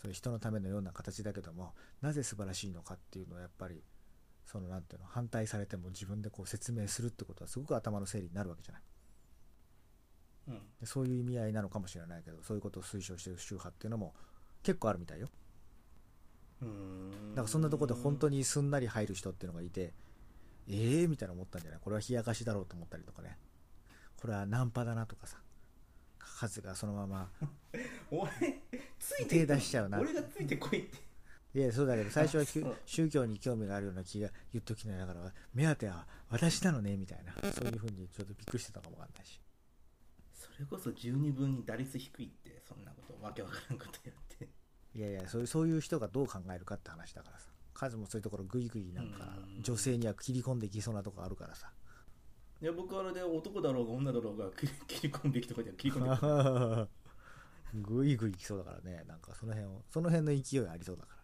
[0.00, 3.82] そういう人のためのような形だけどもなぜ素晴らしいのかっていうのはやっぱり
[4.46, 8.82] そのなんていうの反対されても自分でこう説明するってことはすごく頭の整理になるわけじゃない。
[10.48, 10.54] うん。
[10.80, 14.14] でそういう意味合いなのかもしれないけどそういうことを推奨してる宗派っていうのも
[14.62, 15.28] 結構あるみたいよ。
[16.62, 19.92] うーんだからそんなとこで本当にすんなり入る人っていうのがいて
[20.68, 21.80] ええー、みたいな思ったんじゃない？
[21.80, 23.36] これは冷やかしだろうと思ったりとかね。
[24.16, 25.38] これはナンパだなとかさ
[26.20, 27.30] 数がそのまま
[28.10, 28.30] 俺
[28.98, 29.98] ついて手出しちゃうな。
[30.00, 30.98] 俺がついてこいって。
[31.52, 32.76] いやそうだけど最初はきゅあそう。
[32.86, 39.40] 宗教に興味があるような気が言っときながら目当ては私なのねみたいなそういうふうにちょっとびっくりしてたかもわかんないし
[40.32, 44.48] それこそ十二分に打率低いってそんなことわけわからんことやって
[44.94, 51.72] いやいやそういうそういう人がどう考えるかって話だからさ数もそういうところグイグイなんかうん女性には切り込んでいきそうなとこあるからさ
[52.62, 54.50] いや僕はあれで男だろうが女だろうが
[54.86, 56.26] 切り込むべきところでは切り込んでく
[56.76, 56.88] る。
[57.82, 59.04] グイグイいきそうだからね。
[59.06, 61.16] なんかその辺をその辺の勢いありそうだか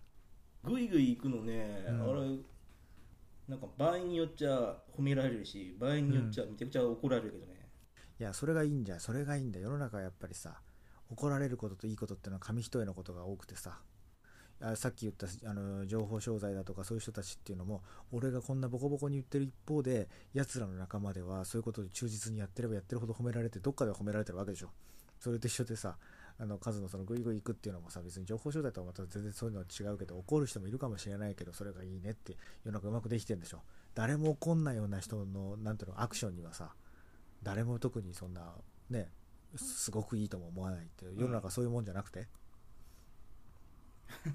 [0.64, 0.70] ら。
[0.70, 2.02] ぐいぐい行くのね、うん。
[2.02, 2.38] あれ
[3.48, 7.68] なんか場合によっちゃ褒められるし場合によっちゃめちゃくちゃ怒られるけどね、
[8.18, 10.60] いやそれがいいんじゃそれがいいんだ世の中はやっぱりさ
[11.10, 13.78] 怒られることといいことっていうのは紙一重のことが多くてさ。
[13.78, 13.95] あ
[14.74, 24.70] さっき言ったあの情報商材だとかそういう人たちっていうのも俺がこんなボコボコに言ってる一方で奴らの仲間ではそういうことで忠実にやってればやってるほど褒められてどっかでは褒められてるわけでしょ。
[25.20, 25.96] それと一緒でさ
[26.38, 33.60] あの数のそのグイグイ行くっていうのもさ別に情報商材とはまた全然そういうのは違うけど怒る人もいるかもしれないけどそれがいいねって世の中うまくできてるんでしょ。
[33.94, 36.74] 誰も怒んないような人のなんていうのアクションにはさ
[37.42, 38.54] 誰も特にそんな
[38.90, 39.08] ね
[39.56, 42.26] すごくいいとも思わないって世の中そういうもんじゃなくて、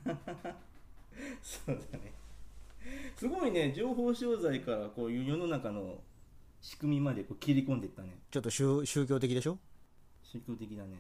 [1.42, 2.14] そうだね。
[3.16, 6.02] すごいね情報商材からこういう世の中の
[6.62, 8.18] 仕組みまでこう切り込んでいったね。
[8.32, 9.58] ちょっと宗宗教的でしょ？
[10.24, 10.98] 宗教的だね。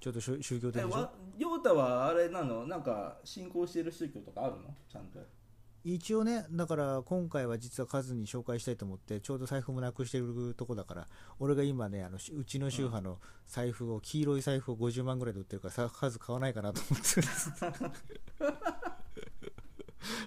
[0.00, 1.10] ちょっと宗宗教的でしょ？
[1.38, 2.66] 亮太はあれなの？
[2.66, 4.74] なんか信仰してる宗教とかあるの？
[4.88, 5.18] ちゃんと
[5.84, 11.06] 一応ねだから今回は実は数に紹介したいと思ってちょうど財布もなくしてるとこだから
[11.38, 17.20] 俺が今ねあのしうちの宗派の財布を、黄色い財布を50万ぐらいで売ってるからさ数買わないかなと思って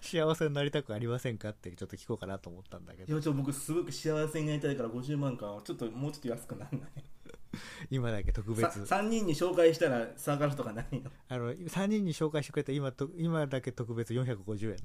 [0.02, 3.14] 幸せになりたくありませんかってちょっと聞こうかなと思ったんだけど。
[3.14, 5.60] いやちょ僕すごく幸せになりたいから50万か。
[5.64, 6.90] ちょっともうちょっと安くならない
[7.90, 8.86] 今だけ特別。
[8.86, 11.12] さ3人に紹介したら下がるとかないの？
[11.30, 14.78] あの3人に紹介してくれた今と今だけ特別450円。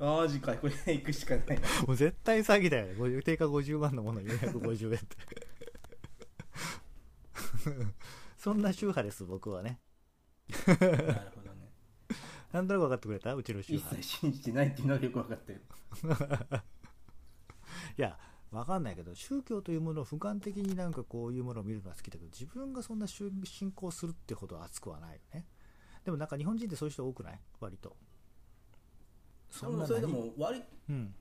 [0.00, 1.46] あマジかこれ行くしかない。
[1.60, 2.94] なもう絶対詐欺だよね。
[2.94, 5.16] 50定価50万のもの450円って。
[8.38, 9.80] そんな宗派です僕はね。
[10.66, 11.72] なるほどね。
[12.52, 13.34] なんとなく分かってくれた？
[13.34, 15.62] うちの宗一派切信じてないっていうのはよく分かってる。
[17.98, 18.16] いや
[18.50, 25.44] 分かんないけど宗教というものを俯瞰的になんかこういうものを見るのは好きだけど自分がそんな宗信仰するってほど熱くはないよね。
[26.04, 27.40] でもなんか日本人ってそういう人多くない？
[27.60, 27.96] 割と。
[29.60, 31.14] でもそれでも割うん。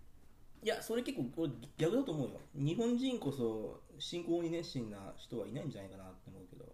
[0.63, 2.39] いやそれ結構俺逆だと思うよ。
[2.55, 6.65] 日本人こそ信仰に熱心な人はいないんじゃないかなって思うけど。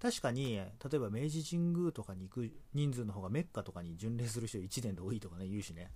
[0.00, 5.90] 確かに例えば明治神宮とかに行く人数の方がメッカとかに巡礼する人1年で多いとかね言うしね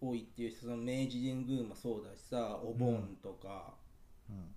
[0.00, 3.74] 多いっていうしその明治神宮もそうだしさお盆とか、
[4.28, 4.54] うん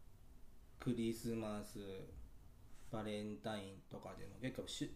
[0.80, 1.80] クリスマス
[2.92, 4.94] バレンタインとかでも結構し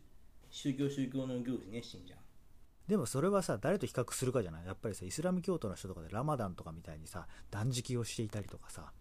[0.49, 2.19] 宗教宗教の行事熱心じゃん。
[2.87, 4.65] でもそれはさ誰と比較するかじゃない？
[4.65, 8.91] やっぱりさイスラム教徒の人とかでラマダンとかみたいにさ断食をしていたりとかさ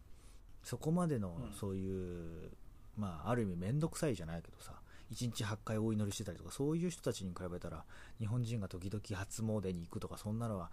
[0.62, 1.52] そこまでのうん。
[1.58, 2.52] そういう、
[2.96, 4.72] まあある意味面倒くさいじゃないけどさ
[5.12, 7.84] 1日8回お祈りしてたりとかそういう人たちに比べたら
[8.20, 10.70] 日本人が時々初詣に行くとかそんなのは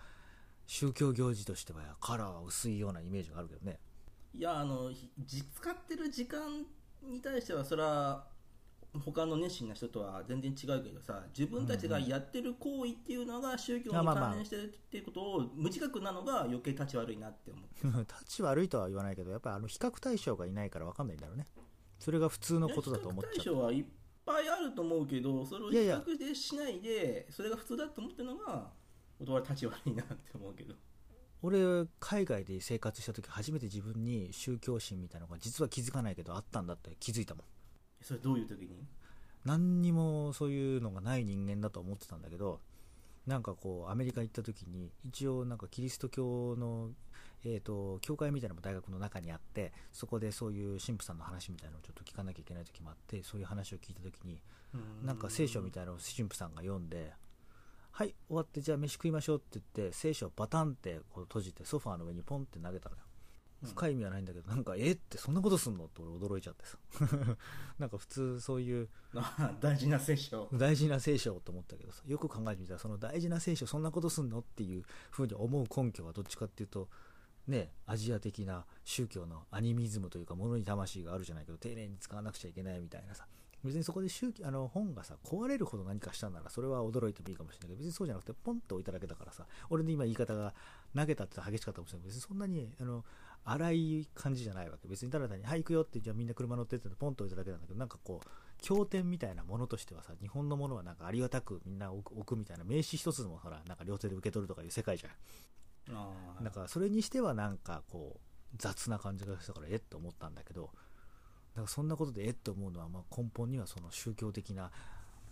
[0.65, 3.79] 宗教行事としてはカラーは薄いようなイメージがあるけどね。
[4.33, 6.65] いやあの使ってる時間
[7.03, 8.25] に対してはそれは
[9.05, 21.47] 他の熱心な人とは全然違うけどさ自分たちがやってる行為っていうのが宗教に関連してるっていうことを無自覚なのが余計立ち悪いなって思って 立ち悪いとは言わないけどやっぱりあの比較対象がいないから分かんないんだろうね。
[21.99, 23.55] それが普通のことだと思っ比較ちゃう。
[23.55, 23.85] 対象はいっ
[24.25, 28.71] ぱいあると思うけどそれを比較でしないでそれが普通だと思ってるのが
[29.19, 30.75] 俺は立ち悪いなって思うけど。
[31.45, 37.43] 俺海外で生活した時初めて自分に宗教心みたいなのが実は気づかないけどあったんだって気づいたもん。
[38.01, 38.87] それどういう時に？
[39.43, 42.61] 何にもそういうのがない人間だと思ってたんだけど
[43.27, 46.91] なんかこうアメリカ行った時に一応なんかキリスト教の、
[47.43, 54.39] えー、と教会みたいなのも大学の中にあってそこでそういう神父さんの話みたいなのをちょっと聞かなきゃいけない時もあってそういう話を聞いた時に
[55.03, 57.11] なんか聖書みたいなのを神父さんが読んで
[57.95, 63.01] はい終わってじゃあ飯食いましょうって言って聖書をバタンってこう閉じてソファーの上にポンって投げたのよ。
[63.63, 65.85] 深い意味はないんだけど、なんかえってそんなことすんの？
[65.85, 66.77] って俺驚いちゃってさ。
[67.79, 70.49] なんか普通そういうあ 大事な聖書。
[70.51, 74.39] 大事な聖書と思ったけどさよく考えてみたらその大事な聖書そんなことすんの？
[74.39, 76.89] っていうふうに思う根拠はどっちかっていうと
[77.47, 83.27] ねアジア的な宗教のアニミズムというか物に魂があるじゃないけど丁寧に使わなくちゃいけないみたいなさ
[83.63, 90.53] 別にそこで宗教あの本がさ壊れるほど何かしたんならそれは驚いてもいいかもしれないけど別にそうじゃなくてポンと置いただけだからさ俺の今言い方が
[90.95, 93.03] 投げたって激しかったかもしれない別にそんなにあの
[93.45, 94.87] 荒い感じじゃないわけ。
[94.87, 98.27] 別にただ単に「はい行くよ」ってじゃあみんな車乗ってってポンと置いただけなんだけどなんかこう
[98.61, 105.09] 経典みたいなものとしてはさ日本のものはなんかありがたくみんな置く置くみたいな名刺一つもほらなんか両手で受け取るとかいう世界じゃ
[105.91, 105.95] ん。
[105.95, 106.43] あー。
[106.43, 108.21] だからそれにしてはなんかこ
[108.53, 110.71] う雑な感じがしたからえっと思ったんだけど
[111.53, 114.71] だからそんなことでえっと思うのはまあ根本にはその宗教的な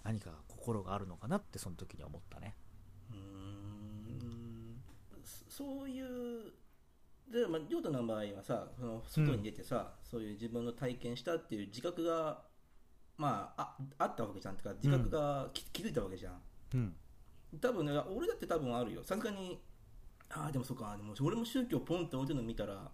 [0.03, 2.55] 何か心があるのかなってその時には思ったね。
[3.11, 4.81] うーん。
[5.49, 6.53] そそういう
[7.31, 12.41] で、まあ、亮太の場合はさその外に出てさ、そういう自分の体験したっていう自覚が
[13.17, 16.41] まあああったわけじゃんってか自覚がき、気づいたわけじゃん。
[16.75, 16.95] うん。
[17.59, 19.03] 多分ね俺だって多分あるよ。
[19.03, 19.61] さすがに
[20.29, 22.91] ああでもそうかでも俺も宗教ポンって置いてるの見たら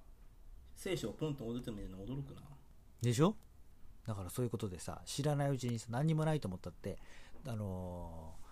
[0.76, 2.42] 聖書をポンと置いてるの見るの驚くな
[3.02, 3.36] でしょ？
[4.08, 6.98] だからそういうことでさ知らないうちにさ何にもないと思ったって
[7.48, 8.48] あのー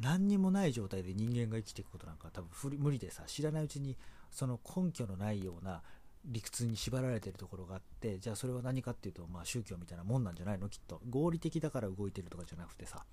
[0.00, 3.96] 何にもない状態で人間が生きていくことなんか多分無理でさ知らないうちに
[4.32, 5.82] その根拠のないような
[6.24, 10.68] 理屈に縛られてるところがあってじゃあそれは何かっていうと、まあ、宗教みたいなもんなんじゃないの？
[10.68, 11.00] きっと。
[11.08, 13.04] 合理的だから動いてるとかじゃなくてさ。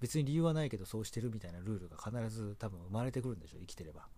[0.00, 4.08] 別に理由はないけどそうしてるみたいなルールが必ず多分生まれてくるんでしょ生きてれば。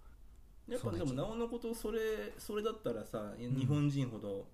[0.67, 2.01] やっぱでもなおのことそれ
[2.39, 4.49] それだったらさん日本人ほど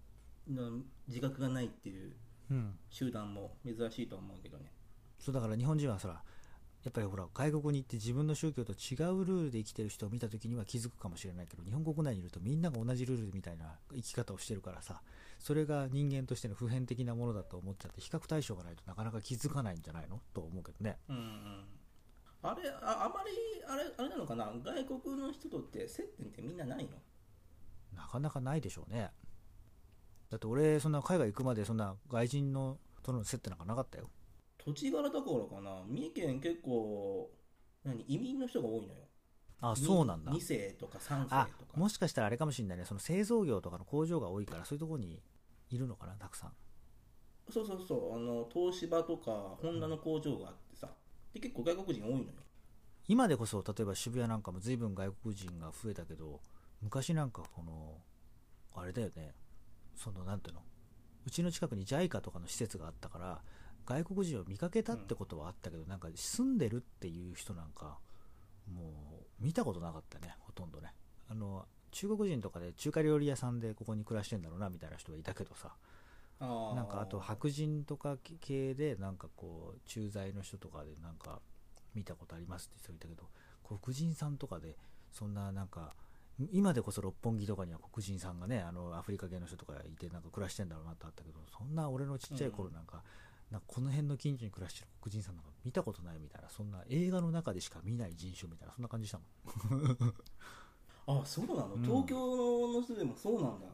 [0.51, 2.13] の自覚がないっていう
[2.51, 2.79] うん。
[2.89, 4.73] 集団も珍しいとは思うけどね。
[5.19, 6.23] そうだから日本人はそら
[6.83, 15.03] やっぱりほら外国に行って自分の宗教と違うルールで生きてる人を見た時には気づくかもしれないけど日本国内にいるとみんなが同じルールみたいな生き方をしてるからさ
[15.39, 20.21] それが人間としての普遍的なものだと思っちゃって比較対象がないとなかなか気づかないんじゃないの？
[20.33, 20.97] と思うけどね。
[21.11, 21.65] うんうん。
[22.43, 23.31] あれああまり
[23.69, 24.47] あれあれなのかな？
[24.65, 26.91] 外国の人とって接点ってみんなないの？
[27.95, 29.11] なかなかないでしょうね
[30.31, 34.09] だって俺そんな海外行くまでそんな外人のとの接点なんかなかったよ。
[34.59, 35.83] 土地柄だからかな。
[35.89, 37.31] 三重県結構
[37.85, 39.01] 何移民の人が多いのよ。
[39.63, 40.33] あそうなんだ。
[40.33, 41.79] 2世とか3世あとか。
[41.79, 42.85] もしかしたらあれかもしれないね。
[42.85, 45.21] その製造業とかの工場が多いからそういうところに
[45.71, 46.53] いるのかなたくさん。
[47.51, 48.15] そうそうそう。
[48.15, 50.89] あの東芝とかホンダの工場があってさ。
[51.35, 52.27] で結構外国人多いのよ。
[53.09, 56.41] 今でこそ例えば渋谷なんかも随分外国人が増えたけど
[56.81, 57.99] 昔なんかこの
[58.77, 59.35] あれだよね
[59.97, 60.63] そのなんていうの？
[61.27, 63.43] うちの近くに JICA とかの施設があったから
[63.87, 67.99] 外国人を見かけたってことはあったけど、なんか住んでるっていう人なんか
[68.73, 70.95] もう見たことなかったねほとんどね。
[71.29, 75.75] あの中国人とかで中華料理屋さんでここに暮らしてんだろうなみたいな人はいたけどさ。
[76.41, 81.43] なんかあと白人とか系でなんかこう駐在の人とかでなんか
[81.95, 83.25] 見たことありますって人いたけど
[83.63, 84.79] 黒人さんとかで
[85.13, 85.95] そんななんか
[86.53, 93.03] 今でこそ六本木とかには黒人さんがねあのアフリカ系の人とかいてなんか暮らしてんだろうなってあったけどそんな俺のちっちゃい頃なんか,、
[93.51, 99.25] なんかこの辺の近所に暮らしてる黒人さんなんか見たことないみたいなそんな映画の中でしか見ない人種みたいなそんな感じしたも
[99.77, 100.15] ん。
[101.21, 101.83] あそうなの、うん。
[101.83, 103.67] 東京の人でもそうなんだ。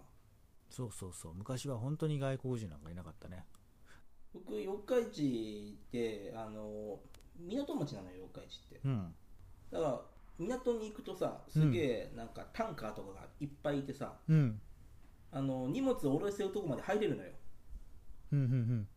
[0.70, 1.34] そうそうそう。
[1.34, 3.44] 昔は本当に外国人なんかいなかったね。
[4.32, 7.00] 僕四日市ってあの
[7.36, 8.80] 港町なのよ四日市って。
[8.84, 9.14] うん。
[9.70, 10.00] だから
[10.38, 14.60] 港に行くとさすげえなんかタンカーとかがいっぱいいてさ、うん。
[15.32, 17.30] あの荷物を下ろせるとこまで入れるのよ。
[18.32, 18.88] うんうんうん。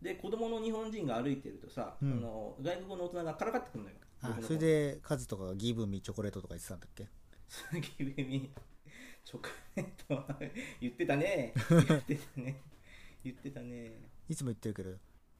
[0.00, 2.12] で子供の日本人が歩いてるとさ、うん。
[2.12, 3.96] あの外国の大人がからかってくるのよ。
[4.22, 7.08] あ僕のそれでカズとかがギブミチョコレートとか言ってたんだっけ？
[7.48, 8.50] その君
[9.24, 10.26] チョコレートは
[10.80, 11.54] 言ってたね。
[11.68, 12.60] 言ってたね。
[13.24, 13.92] 言ってたね。
[14.28, 14.90] いつも言ってるけど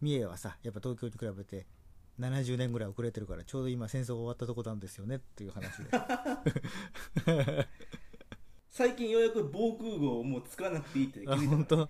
[0.00, 1.66] 三重はさやっぱ東京に比べて
[2.20, 5.90] 70年ぐらい遅れてるからちょうど今戦争が終わったとこなんですよねっていう話で。
[8.68, 11.50] 最近ようやく防空壕をもう使わなくていいって気あづいた。
[11.50, 11.88] の本当？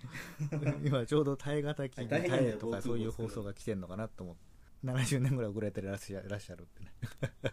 [0.85, 4.43] 今ちょうど耐え難きに耐えとかそういう放送が来てんのかなと思って。
[4.85, 6.63] 70年ぐらい遅れてらっしゃらっしゃる。
[6.63, 7.53] ってね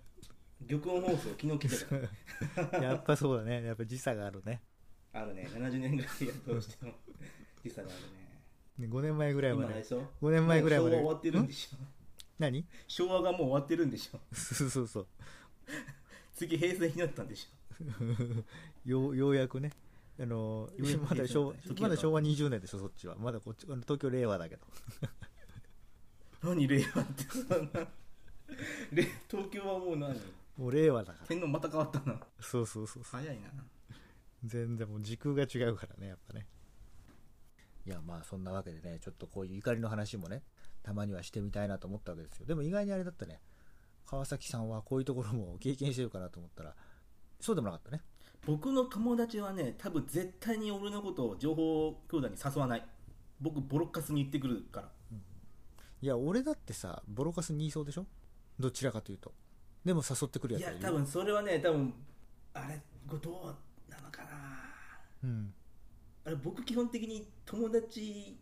[0.67, 3.63] 玉音放送昨日来てた やっぱそうだね。
[3.63, 4.61] やっぱ時差があるね。
[5.13, 5.47] あるね。
[5.53, 6.93] 70年ぐらいやどうしても
[7.63, 7.99] 時差がある
[8.79, 8.87] ね。
[8.87, 9.65] ね5年前ぐらいまで。
[9.65, 10.95] 今あれでしょ？5年前ぐらいまで。
[10.97, 11.98] 終わってるんでしょ？
[12.39, 12.65] 何？
[12.87, 14.19] 昭和がもう終わってるんでしょ。
[14.33, 15.07] そうそうそう。
[16.33, 17.79] 次平成になったんでしょ。
[18.89, 19.71] ようようやくね。
[20.19, 23.15] あのようやくまだ昭和まだ昭和20年でしょそっちは。
[23.17, 24.65] まだこっちあの東京令和だけど。
[26.41, 27.87] 何令和ってそんな。
[28.91, 30.15] 令東京はもう何？
[30.57, 31.27] もう令和だから。
[31.27, 32.19] 天皇また変わったな。
[32.39, 33.21] そうそうそうそう。
[33.21, 33.49] 早いな。
[34.43, 36.45] 全然もう時空が違うからねやっぱね
[37.85, 40.43] いやまあそんなわけでねちょっとこういう怒りの話もね
[40.89, 42.47] たまにはしてみたいなと思ったわけですよ。
[42.47, 43.39] でも意外にあれだったね。
[44.07, 46.75] 川崎さんはこういうところも経験してるかなと思ったら
[47.39, 48.01] そうでもなかったね。
[48.47, 52.85] 僕の友達はね多分絶対に俺のことを情報兄弟に誘わない。
[53.39, 54.89] 僕ボロッカスに言ってくるから。
[56.01, 58.07] いや俺だってさボロカスに言いそうでしょ？
[58.57, 59.31] どちらかというと。
[59.85, 61.93] でも誘ってくるやつはいや多分それはね多分
[62.55, 64.29] あれどうなのかな。
[65.23, 65.53] うん。
[66.25, 68.39] あれ僕基本的に友達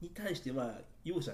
[0.00, 1.32] に対しては容赦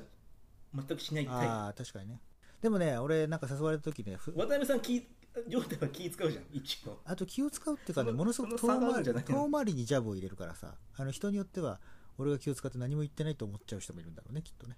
[0.74, 1.52] 全くしないタイプ。
[1.52, 2.20] ああ確かにね。
[2.60, 5.06] でもね俺なんか誘われた時ねふ渡辺さん気
[5.46, 6.98] 状態は気使うじゃん一応。
[7.04, 11.80] あと気を使うっていうかねものすごく遠回り遠回りにジャブを入れるからさあの人によっては
[12.18, 14.76] 俺が気を使って何も言ってないと思っちゃう人もいるんだろうねきっとね。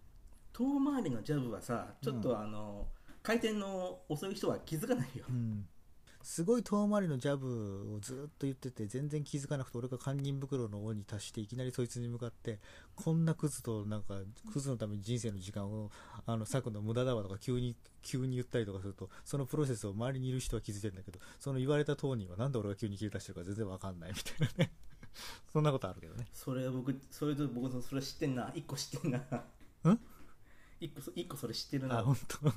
[0.53, 2.89] 遠回りのジャブはさちょっとあの、
[3.23, 5.25] 回転の遅い人は気づかないよ。
[5.29, 5.67] うん
[6.23, 12.59] すごい遠回りのジャブをずっと言ってて全然気づかなくて俺が堪忍袋の尾に達していきなりそいつに向かって
[12.95, 14.15] こんなクズとなんか
[14.53, 15.91] クズのために人生の時間を
[16.27, 24.73] あの割くの無駄だわとか急に急に言ったりとかするとそのプロセスを周りにいる人は気づいてるんだけどその言われた当人はなんで俺が急に切り出してるか全然わかんないみたいなね。
[25.53, 26.29] そんなことあるけどね。
[26.33, 28.53] それ僕それと僕それ知ってんな。
[28.55, 29.21] 一個知ってんな。
[30.81, 31.99] 一個そ一個それ知ってるな。
[31.99, 32.53] あ本当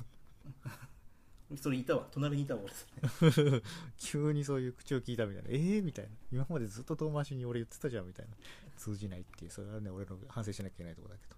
[1.56, 2.06] それいたわ。
[2.10, 3.62] 隣にいたわ俺。
[3.98, 5.50] 急にそういう口を聞いたみたいな。
[5.50, 6.10] ええー、みたいな。
[6.32, 8.34] 今までずっと遠回しに俺言ってたじゃんみたいな。
[8.76, 11.36] 通じないっていうそれはね俺の反省しなきゃいけないとこだけど。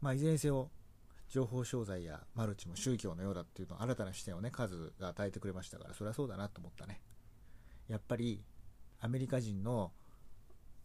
[0.00, 0.70] まあいずれにせよ
[1.28, 7.00] 情報商材やマルチも宗教のようだっていうの新たな視点をね数が与えてくれましたからそれはそうだなと思ったね。
[7.88, 8.42] やっぱり
[9.00, 9.92] アメリカ人の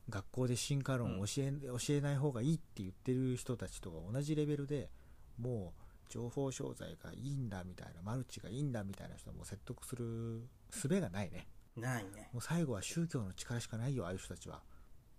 [0.09, 4.89] 学校で進化論を教え,、教えない方がいいって言ってる人たちと同じレベルで
[5.37, 11.47] もう情報商材がいいんだみたいなマルチがいいんだみたいな人も説得する術がないね。
[11.75, 12.29] ないね。
[12.33, 14.61] もう最後は宗教の力しかないよああいう人たちは。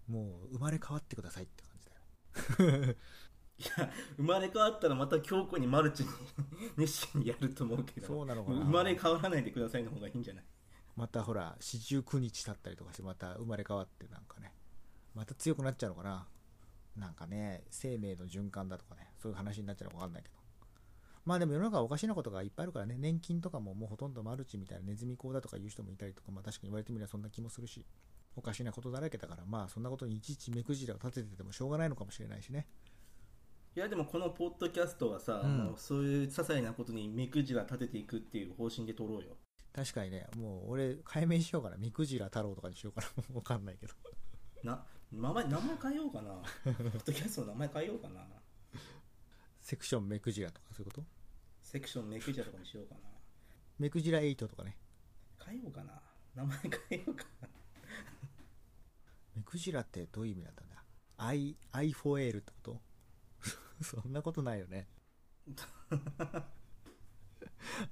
[0.09, 2.97] もう生まれ変わってくださいって感じだよね。
[3.59, 6.09] いや 生まれ変わったらまた強固にマルチに
[6.77, 8.07] 熱心にやると思うけど。
[8.07, 8.59] そうなのかな。
[8.61, 10.45] 生まれ変わらないでくださいの方がいいんじゃない？
[10.97, 14.53] またほら四十九日経ったりとかしてまた生まれ変わってなんかね。
[15.15, 16.29] また強くなっちゃうのかな。
[16.97, 20.38] なんかね生命の循環だとかねそういう話になっちゃうのか分かんないけど
[21.29, 22.97] まあでも世の中はおかしなことがいっぱいあるからね。
[22.99, 27.85] 年金とかももうほとんどマルチみたいなネズミ講だとか言う人もいたりとかまあ確かに言われてみればそんな気もするし
[28.35, 32.67] おかしなことだらけだからまあそんなことにいちいち目くじらを立てててもしょうがないのかもしれないしね。
[33.77, 35.59] いやでもこのポッドキャストはさ、うん。
[35.59, 39.37] もうそういう些細なことに目くじら立てていくっていう方針で取ろうよ。
[39.75, 40.27] 確かにね。
[40.39, 41.77] もう俺解明しようかな。
[41.77, 43.23] 目くじら太郎とかにしようかな。
[43.35, 43.93] 分かんないけど。
[44.65, 46.31] な名前名前変えようかな。
[46.65, 48.27] ポッドキャストの名前変えようかな。
[49.61, 51.18] セクション目くじらとかそういうこと？
[51.71, 53.01] セクション目くじらとかにしようかな。
[53.79, 54.79] 目くじら8とかね。
[55.45, 56.01] 変えようかな？
[56.35, 57.49] 名前変えようかな？
[59.37, 60.83] 目くじらってどういう意味だったんだ？
[61.19, 62.81] アイ、アイフォエールってこと？
[63.85, 64.89] そんなことないよね。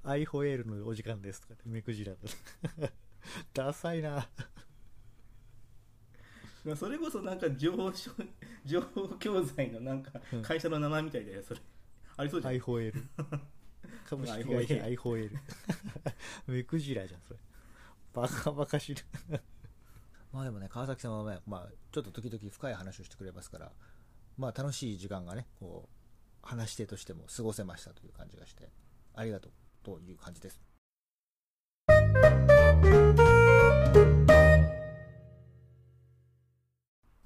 [0.03, 2.19] アイフォエールのお時間ですとかって目くじらだ。
[3.53, 4.27] ダサいな。
[6.65, 8.11] まあそれこそなんか情報書
[8.65, 10.43] 情報教材のなんかうん。
[10.43, 11.61] 会社の名前みたいだよそれ。
[12.17, 12.53] ありそうじゃん。
[12.53, 13.03] アイフォエール。
[14.09, 15.39] 株式会社アイフォエール。
[16.53, 17.41] 目くじらじゃん、それ。
[18.13, 19.03] バカバカしる。
[20.33, 23.73] まあでもね、川崎さんはね、まあ、ちょっと時々深い話をしてくれますから、
[24.37, 28.71] まあ楽しい時間がね、こう、話し手としても過ごせましたという感じがして、
[29.15, 30.61] ありがとうという感じです。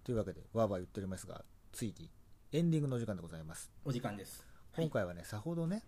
[0.05, 2.11] というわけで、わーわー言っておりますが、ついに
[2.53, 3.71] エンディングのお時間でございます。
[3.85, 4.45] お時間です
[4.77, 5.85] 今回はね、さほどね、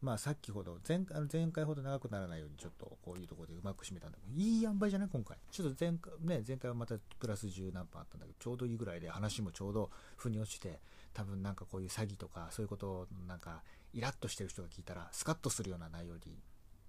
[0.00, 5.36] まあさっきほど前、あの前回ほど長くならないように、ちょっとこういうところでうまく締めたんだけど、いい塩梅じゃない今回。
[5.50, 10.80] ちょっと前回、ね、前回はまたプラス10何分あったんだけど、ちょうどいいぐらいで話もちょうど腑に落ちて、
[11.12, 16.20] 多分なんかこういう詐欺とか、そういうことをなんか、イラッとしてる人が聞いたら、スカッとするような内容に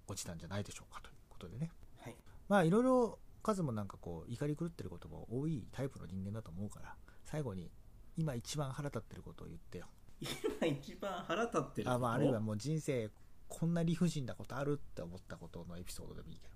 [0.08, 1.70] 落ちたんじゃないでしょうかということでね。
[1.98, 2.16] はい
[2.48, 6.94] まあいろいろ数もなんかこう怒り狂ってることも多いタイプの人間だと思うから
[7.24, 7.70] 最後に
[8.16, 9.86] 今一番腹立ってることを言ってよ
[10.20, 13.10] 今一番腹立ってるあまああるいはもう人生
[13.48, 16.48] こんな理不尽なことあるって思ったことのエピソードでもいいけ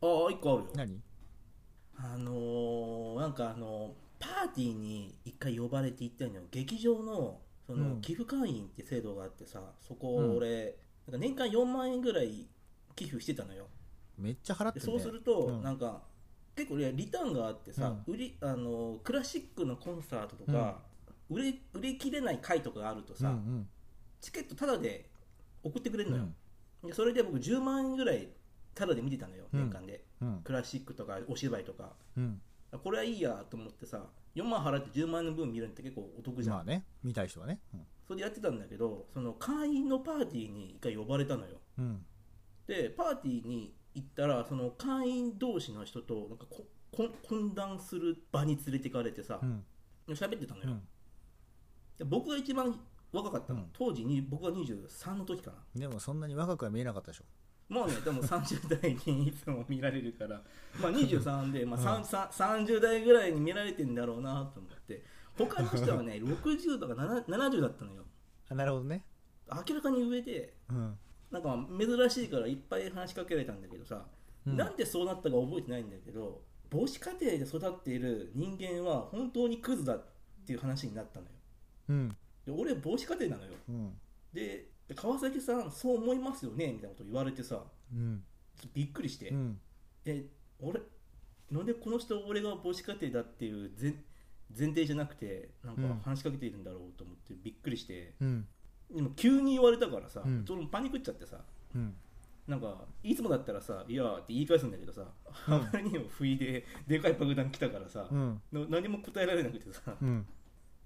[0.00, 0.24] ど。
[0.24, 0.70] ああ一個あるよ。
[0.74, 1.00] 何？
[1.98, 6.42] あのーなんかあのパーティーに一回呼ばれて行ったのよ。
[6.50, 8.00] 劇場のその、うん。
[8.00, 10.76] 寄付会員って制度があってさそこうん俺、
[11.06, 12.48] なんか年間4万円ぐらい
[12.94, 13.66] 寄付してたのよ。
[14.18, 15.62] めっちゃ払ってでるねそうすると、うん。
[15.62, 16.02] なんか
[16.56, 20.80] 結構ねリターンがあってさ、売りあのクラシックのコンサートとか、
[21.30, 23.68] 売れ売れ切れない回とかがあるとさ、うんうん。
[24.20, 25.10] チケットタダで
[25.62, 26.24] 送ってくれるのよ、
[26.82, 26.88] うん。
[26.88, 28.28] でそれで僕10万円ぐらい
[28.74, 29.60] タダで見てたのようん。
[29.60, 30.40] 年間で、うん。
[30.44, 31.92] クラシックとかお芝居とか。
[32.16, 32.40] うん。
[32.82, 34.02] これはいいやと思ってさ
[34.34, 37.60] 4万払って10万円の分見るのって結構お得じゃん、まあね見たい人はね。
[38.06, 41.56] それでやってたんだけどその会員のパーティーに一回呼ばれたのよ。
[41.78, 42.04] うん。
[42.66, 49.64] でパーティーに行ったらその会員同士の人となんかここ懇談する場に連れて行かれてさうん。
[50.10, 50.76] 喋ってたのよ、
[52.04, 52.78] 僕が一番
[53.12, 53.68] 若かったの、うん。
[53.72, 55.80] 当時に僕が23の時かな。
[55.80, 57.24] でもそんなに若くは見えなかったでしょ。
[57.68, 60.42] もうねでも30代にいつも見られるから。
[60.80, 62.04] まあ23で、まあうん。
[62.04, 65.04] さん30代ぐらいに見られてんだろうなと思って。
[65.36, 68.04] 他の人はね 60とか7 70だったのよ。
[68.48, 69.04] あなるほどね。
[69.68, 70.98] 明らかに上でうん。
[71.30, 74.06] なんか珍しいからいっぱい話しかけられたんだけどさ、
[74.46, 74.56] うん。
[74.56, 80.04] なんでそうなったか覚えてないんだけど母子家庭で育っている人間は本当にクズだっ
[80.46, 81.32] ていう話になったのよ
[81.88, 82.08] うん。
[82.44, 83.52] で俺母子家庭なのよ。
[83.68, 83.92] うん。
[84.32, 86.72] で川崎さんそう思いますよね？
[86.72, 87.62] みたいなこと言われてさ。
[87.92, 88.22] うん。
[88.72, 89.58] びっくりして、うん。
[90.04, 90.24] え
[90.60, 90.80] 俺
[91.50, 93.94] なんでこの人俺が母子家庭だっていう前
[94.56, 96.00] 前提じゃなくてなんかうん。
[96.00, 98.46] 話しかけているんだろうと思ってびっくりして、うん。
[98.94, 100.44] でも急に言われたからさ、うん。
[100.44, 101.38] ちょっとパニックっちゃってさ。
[101.74, 101.94] うん。
[102.46, 105.02] なんかいつもだったらさ「いや」って言い返すんだけどさ、
[105.48, 105.54] うん。
[105.54, 108.40] あまりにも不意ででかい爆弾来たからさ、うん。
[108.52, 110.24] な何も答えられなくてさ、うん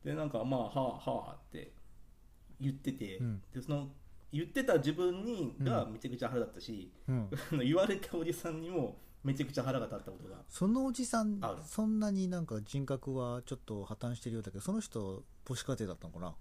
[0.05, 1.73] でなんかまあはあはあって
[2.61, 3.43] 言ってて、うん。
[3.55, 3.89] でその
[4.33, 7.31] 言ってた自分にがめちゃくちゃ腹立ったし、うん。
[7.61, 16.35] 言われたおじさんにもめちゃくちゃ腹が立ったことがそのおじさんそんなになんか人格はちょっと破綻してるようだけどその人母子家庭だったのかな？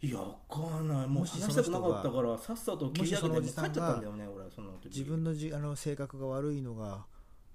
[0.00, 1.06] いやわかんない。
[1.08, 4.88] もう話したくなかったからさっさと切り上げて帰っちゃったんだよね俺はその時。
[4.90, 7.06] 自分のじあの性格が悪いのが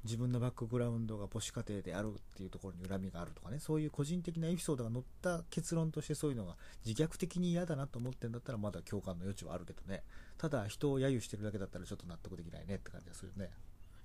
[0.05, 10.03] 自分のバックグラウンドが母子家庭であるっていうところに恨みがあるとかねそういう個人的なエピソードが載った結論としてそういうのが自虐的に嫌だなと思ってんだったらまだ共感の余地はあるけどね。
[10.37, 13.51] ただ人を揶揄してるだけだったらちょっと納得できないねって感じがするよね。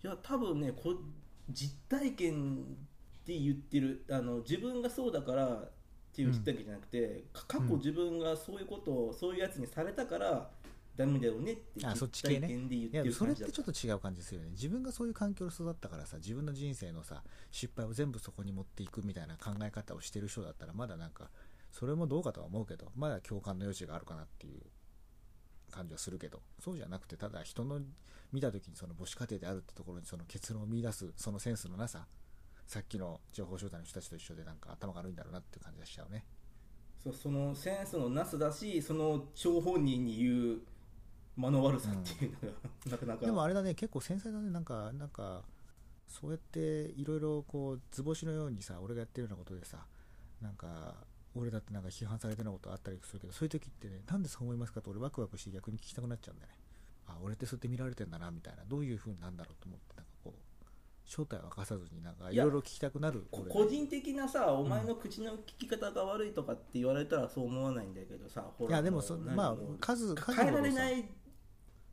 [0.03, 0.95] いや多分ねこ
[1.51, 2.57] 実体験
[3.23, 5.71] って言ってるあの自分がそうだからっ
[6.13, 10.51] ていう実体験じゃなくて、か過去自分がそういうことをそういうやつにされたから
[10.97, 13.53] ダメだよねって実体験で言っていやそれってる感じだった。
[13.53, 14.53] ちょっと違う感じするよね。
[14.53, 21.31] 自分がそういう環境で育ったからさ自分の人生のさ失敗を全部そこに持っていくみたいな考え方をしてる人だったらまだなんか
[21.73, 24.63] それもどうかとは思うけどまだ共感の余地があるかなっていう
[25.71, 26.41] 感じはするけど。
[26.61, 27.81] そうじゃなくてただ人の
[28.33, 32.07] 見た時にその母子家庭であるってところにその結論を見出すそのセンスのなさ
[32.67, 36.25] さっきの情報商材の人たちと一緒でなんか頭が悪いんだろうなっていう感じがしちゃうね。
[37.13, 40.59] そのセンスのなすだしその張本人に言う
[41.37, 42.57] 間の悪さっていうのが、
[42.91, 43.27] なかなか。
[43.27, 44.51] でもあれだね結構繊細だね。
[44.51, 45.43] なんかなんか
[46.07, 49.79] そうやっていろいろこう図星のようにさ俺がやってるようなことでさ
[50.41, 50.95] なんか
[51.35, 56.59] 俺だってなんか批判されてるようなことあったりするけどそういう時ってねなんでそう思いますかと俺ワクワクして逆に聞きたくなっちゃうんだよね。
[57.07, 58.65] あ俺ってそうやって見られてんだなみたいな。
[58.65, 60.41] どういう風になんだろうと思ってなんかこう
[61.05, 63.27] 正体を明かさずになんかいろいろ聞きたくなる。
[63.31, 71.05] 個人的なさお前の口の聞き方が悪いとかって言われたらそう思わないんだけどさほいやでもそまあ数数ほ変えられない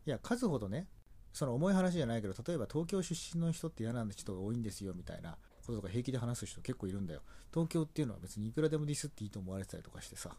[0.05, 0.87] いや数ほどね
[1.33, 7.21] その重い話じゃないけど例えば東京出身の人って嫌な人が多いんですよみたいなこととか平気で話す人結構いるんだよ。
[7.53, 10.35] 東京っていうのは別にいくらでもディスっていいと思われてたりとかしてさ。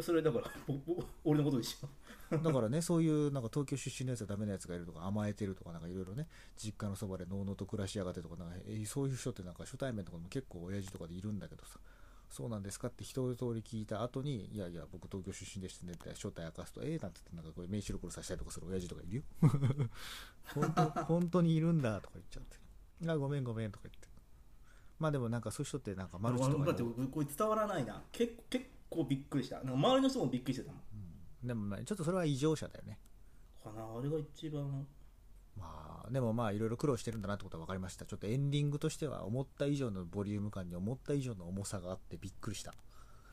[0.00, 0.44] それだから
[1.24, 2.36] 俺のことでしょ？
[2.38, 11.78] だからねそういうなんか東京出身のやつはダメなやつがいるとか甘えてるとかなんかいろいろね実家のそばでのうのうと暮らしやがてとかなんか、えーそういう人ってなんか初対面とかでも結構親父とかでいるんだけどさ
[12.32, 19.22] そうなんですかって一通り聞いた後にいやいや僕東京出身でしてねって正体明かすとええー、なんつってなんかこう名刺ロコルさせたりとかする親父とかいるよ。
[20.54, 22.56] 本当本当にいるんだとか言っちゃって。
[23.06, 24.08] あごめんごめんとか言って。
[24.98, 28.02] まあでもなんかそういう人ってなんかマルチとかだってこれ伝わらないな。
[28.10, 29.56] 結構結構びっくりした。
[29.56, 31.46] なんか周りの人もびっくりしてたもん。
[31.46, 32.98] でもまあちょっとそれは異常者だよね。
[33.62, 34.86] かなあれが一番。
[35.54, 38.04] まあでもまあいろいろ苦労してるんだなってことは分かりました。
[38.04, 42.74] ちょっとエンディングとしては思った以上のボリューム感に思った以上の重さがあってびっくりした。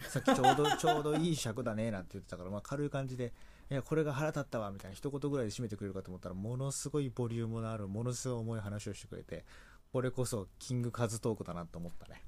[0.08, 3.34] さっきちょうど ちょうどいい尺だねなんて言ってたから、まあ、軽い感じで
[3.70, 9.46] いやこれが腹立ったわみたいな一言ぐらいで締めてくれるかと思ったらものすごいボリュームのあるものすごい重い話をしてくれて
[9.92, 12.24] これこそキングカズトークだなと思ったね。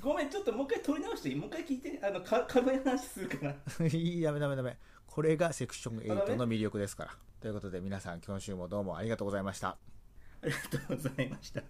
[0.00, 1.34] ごめんちょっともう一回取り直していい？
[1.36, 3.86] もう一回聞いてあのか軽い話するから。
[3.86, 4.76] いいやめダメダメ
[5.14, 7.10] これがセクション8の魅力ですから。
[7.40, 9.68] ということで皆さん今週もどうもありがとうございました。
[9.68, 11.62] ありがとうございました